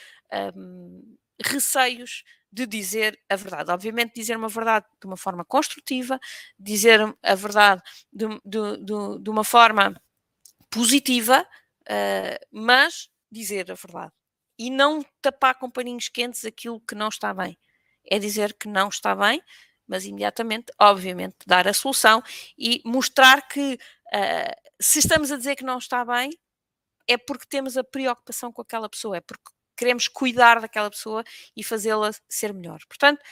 um, 0.54 1.16
receios 1.42 2.22
de 2.52 2.66
dizer 2.66 3.18
a 3.28 3.36
verdade. 3.36 3.70
Obviamente, 3.70 4.14
dizer 4.14 4.36
uma 4.36 4.48
verdade 4.48 4.86
de 5.00 5.06
uma 5.06 5.16
forma 5.16 5.44
construtiva, 5.44 6.20
dizer 6.58 7.00
a 7.22 7.34
verdade 7.34 7.82
de, 8.12 8.28
de, 8.44 8.76
de, 8.78 9.22
de 9.22 9.30
uma 9.30 9.42
forma 9.42 10.00
positiva, 10.70 11.46
uh, 11.82 12.46
mas 12.50 13.08
dizer 13.30 13.70
a 13.70 13.74
verdade. 13.74 14.12
E 14.58 14.70
não 14.70 15.04
tapar 15.22 15.58
com 15.58 15.70
paninhos 15.70 16.08
quentes 16.08 16.44
aquilo 16.44 16.80
que 16.80 16.94
não 16.94 17.08
está 17.08 17.32
bem. 17.32 17.58
É 18.08 18.18
dizer 18.18 18.54
que 18.54 18.68
não 18.68 18.88
está 18.88 19.14
bem, 19.14 19.42
mas 19.86 20.04
imediatamente, 20.04 20.72
obviamente, 20.78 21.36
dar 21.46 21.66
a 21.66 21.72
solução 21.72 22.22
e 22.58 22.82
mostrar 22.84 23.48
que 23.48 23.74
uh, 23.74 24.72
se 24.80 24.98
estamos 24.98 25.32
a 25.32 25.36
dizer 25.36 25.56
que 25.56 25.64
não 25.64 25.78
está 25.78 26.04
bem, 26.04 26.30
é 27.08 27.16
porque 27.16 27.46
temos 27.48 27.76
a 27.76 27.84
preocupação 27.84 28.52
com 28.52 28.62
aquela 28.62 28.88
pessoa, 28.88 29.16
é 29.16 29.20
porque 29.20 29.50
queremos 29.76 30.08
cuidar 30.08 30.60
daquela 30.60 30.90
pessoa 30.90 31.24
e 31.56 31.64
fazê-la 31.64 32.10
ser 32.28 32.52
melhor. 32.52 32.80
Portanto, 32.88 33.22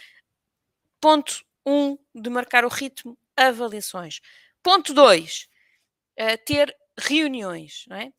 ponto 1.00 1.44
1 1.66 1.72
um 1.72 1.98
de 2.20 2.31
marcar 2.31 2.64
o 2.64 2.68
ritmo, 2.68 3.18
avaliações. 3.37 4.20
Ponto 4.62 4.92
2, 4.92 5.42
uh, 5.42 5.46
eh, 6.16 6.37
ter 6.37 6.76
reuniões. 6.98 7.85
É? 7.90 8.12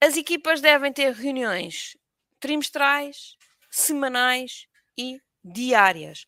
As 0.00 0.16
equipas 0.16 0.60
devem 0.60 0.92
ter 0.92 1.12
reuniões 1.12 1.96
trimestrais, 2.38 3.36
semanais 3.70 4.66
e 4.96 5.20
diárias. 5.42 6.26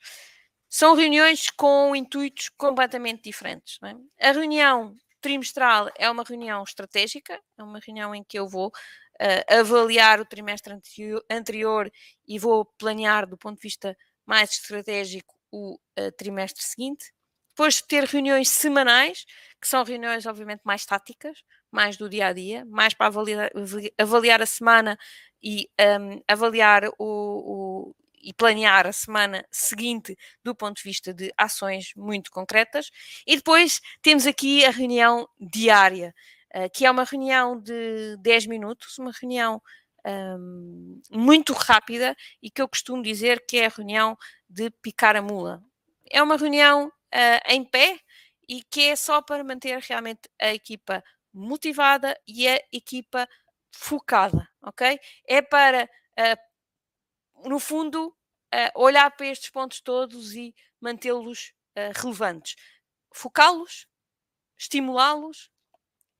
São 0.68 0.94
reuniões 0.94 1.50
com 1.50 1.94
intuitos 1.94 2.48
completamente 2.50 3.22
diferentes. 3.22 3.78
É? 3.82 4.28
A 4.28 4.32
reunião 4.32 4.96
trimestral 5.20 5.90
é 5.96 6.11
uma 6.11 6.22
reunião 6.22 6.62
estratégica, 6.62 7.40
é 7.59 7.62
uma 7.62 7.78
reunião 7.78 8.14
em 8.14 8.24
que 8.24 8.38
eu 8.38 8.48
vou 8.48 8.72
uh, 9.20 9.61
avaliar 9.61 10.20
o 10.20 10.24
trimestre 10.24 10.74
anterior 11.31 11.90
e 12.26 12.38
vou 12.38 12.64
planear 12.64 13.26
do 13.26 13.37
ponto 13.37 13.57
de 13.57 13.62
vista 13.62 13.96
mais 14.24 14.50
estratégico 14.52 15.35
o 15.50 15.74
uh, 15.74 16.12
trimestre 16.16 16.62
seguinte. 16.62 17.12
Depois 17.50 17.81
ter 17.81 18.05
reuniões 18.05 18.50
semanais, 18.50 19.24
que 19.61 19.66
são 19.66 19.83
reuniões 19.83 20.26
obviamente 20.26 20.61
mais 20.62 20.85
táticas, 20.85 21.42
mais 21.70 21.96
do 21.96 22.09
dia 22.09 22.26
a 22.26 22.33
dia, 22.33 22.64
mais 22.66 22.92
para 22.92 23.07
avaliar, 23.07 23.50
avaliar 23.98 24.42
a 24.42 24.46
semana 24.46 24.98
e 25.42 25.68
um, 25.81 26.20
avaliar 26.29 26.88
o, 26.88 26.94
o, 26.98 27.94
e 28.20 28.35
planear 28.35 28.87
a 28.87 28.92
semana 28.92 29.44
seguinte 29.50 30.16
do 30.42 30.55
ponto 30.55 30.76
de 30.76 30.83
vista 30.83 31.14
de 31.14 31.33
ações 31.37 31.92
muito 31.96 32.31
concretas. 32.31 32.90
E 33.26 33.37
depois 33.37 33.81
temos 34.02 34.26
aqui 34.26 34.64
a 34.64 34.70
reunião 34.70 35.29
diária, 35.38 36.14
que 36.72 36.87
é 36.87 36.90
uma 36.90 37.04
reunião 37.04 37.61
de 37.61 38.16
10 38.18 38.46
minutos, 38.46 38.98
uma 38.98 39.12
reunião 39.12 39.61
um, 40.06 41.02
muito 41.11 41.52
rápida 41.52 42.16
e 42.40 42.50
que 42.50 42.62
eu 42.62 42.68
costumo 42.68 43.02
dizer 43.02 43.44
que 43.46 43.59
é 43.59 43.66
a 43.66 43.70
reunião 43.70 44.16
de 44.48 44.70
picar 44.70 45.16
a 45.16 45.22
mula. 45.22 45.62
É 46.11 46.22
uma 46.22 46.37
reunião 46.37 46.87
uh, 46.87 47.52
em 47.52 47.64
pé 47.64 47.98
e 48.48 48.62
que 48.62 48.82
é 48.82 48.96
só 48.96 49.20
para 49.20 49.42
manter 49.42 49.78
realmente 49.80 50.28
a 50.40 50.54
equipa 50.54 51.02
motivada 51.32 52.18
e 52.26 52.48
a 52.48 52.61
equipa 52.72 53.28
focada, 53.72 54.48
ok? 54.62 54.98
É 55.26 55.42
para 55.42 55.85
uh, 56.18 57.48
no 57.48 57.59
fundo, 57.59 58.09
uh, 58.09 58.80
olhar 58.80 59.11
para 59.11 59.26
estes 59.26 59.50
pontos 59.50 59.80
todos 59.80 60.35
e 60.35 60.54
mantê-los 60.80 61.52
relevantes. 61.94 62.56
Focá-los, 63.12 63.87
estimulá-los, 64.56 65.50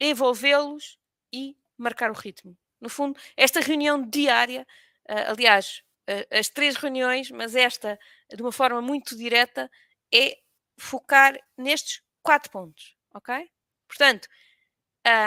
envolvê-los 0.01 0.99
e 1.33 1.57
marcar 1.77 2.11
o 2.11 2.15
ritmo. 2.15 2.57
No 2.81 2.89
fundo, 2.89 3.19
esta 3.37 3.61
reunião 3.61 4.03
diária, 4.03 4.67
uh, 5.09 5.31
aliás, 5.31 5.83
as 6.31 6.49
três 6.49 6.77
reuniões, 6.77 7.31
mas 7.31 7.57
esta 7.57 7.99
de 8.35 8.43
uma 8.43 8.53
forma 8.53 8.81
muito 8.81 9.17
direta, 9.17 9.71
é 10.13 10.39
focar 10.79 11.39
nestes 11.57 12.03
quatro 12.23 12.51
pontos, 12.51 12.97
ok? 13.15 13.51
Portanto, 13.89 14.29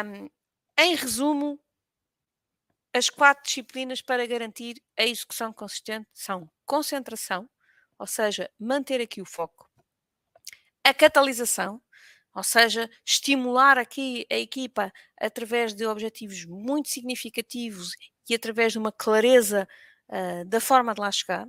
um, 0.06 0.30
em 0.78 0.96
resumo, 0.96 1.60
as 2.94 3.10
quatro 3.10 3.44
disciplinas 3.44 4.02
para 4.02 4.26
garantir 4.26 4.82
a 4.98 5.04
execução 5.04 5.54
consistente 5.54 6.08
são 6.14 6.50
concentração, 6.66 7.50
ou 7.98 8.08
seja, 8.08 8.50
manter 8.60 9.02
aqui 9.02 9.22
o 9.22 9.26
foco, 9.26 9.70
a 10.84 10.94
catalisação, 10.94 11.82
ou 12.40 12.44
seja, 12.44 12.90
estimular 13.06 13.78
aqui 13.78 14.26
a 14.32 14.38
equipa 14.38 14.94
através 15.20 15.74
de 15.74 15.86
objetivos 15.86 16.46
muito 16.46 16.88
significativos 16.88 17.98
e 18.30 18.34
através 18.34 18.72
de 18.72 18.80
uma 18.80 18.94
clareza 18.94 19.68
uh, 20.08 20.46
da 20.46 20.62
forma 20.62 20.94
de 20.94 21.02
lá 21.02 21.12
chegar. 21.12 21.46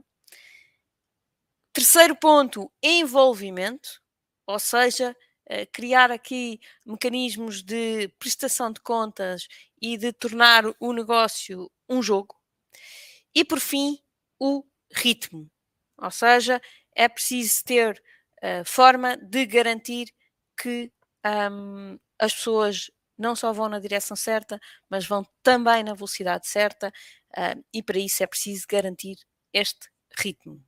Terceiro 1.73 2.17
ponto, 2.17 2.73
envolvimento, 2.83 4.03
ou 4.45 4.59
seja, 4.59 5.17
uh, 5.49 5.71
criar 5.73 6.11
aqui 6.11 6.59
mecanismos 6.85 7.63
de 7.63 8.09
prestação 8.19 8.73
de 8.73 8.81
contas 8.81 9.47
e 9.81 9.97
de 9.97 10.13
tornar 10.13 10.65
o 10.81 10.93
negócio 10.93 11.71
um 11.89 12.03
jogo. 12.03 12.35
E 13.33 13.45
por 13.45 13.61
fim, 13.61 13.97
o 14.41 14.65
ritmo. 14.93 15.49
Ou 15.97 16.11
seja, 16.11 16.61
é 16.97 17.09
preciso 17.09 17.63
ter 17.65 18.03
uh, 18.43 18.65
forma 18.65 19.17
de 19.17 19.47
garantir 19.47 20.13
que 20.63 20.93
um, 21.53 21.99
as 22.19 22.35
pessoas 22.35 22.91
não 23.19 23.37
só 23.37 23.53
vão 23.53 23.69
na 23.69 23.79
direção 23.79 24.17
certa, 24.17 24.59
mas 24.91 25.07
vão 25.07 25.25
também 25.43 25.85
na 25.85 25.95
velocidade 25.95 26.47
certa, 26.49 26.89
uh, 27.39 27.65
e 27.75 27.83
para 27.83 27.99
isso 27.99 28.23
é 28.23 28.27
preciso 28.27 28.65
garantir 28.69 29.17
este 29.53 29.89
ritmo. 30.19 30.63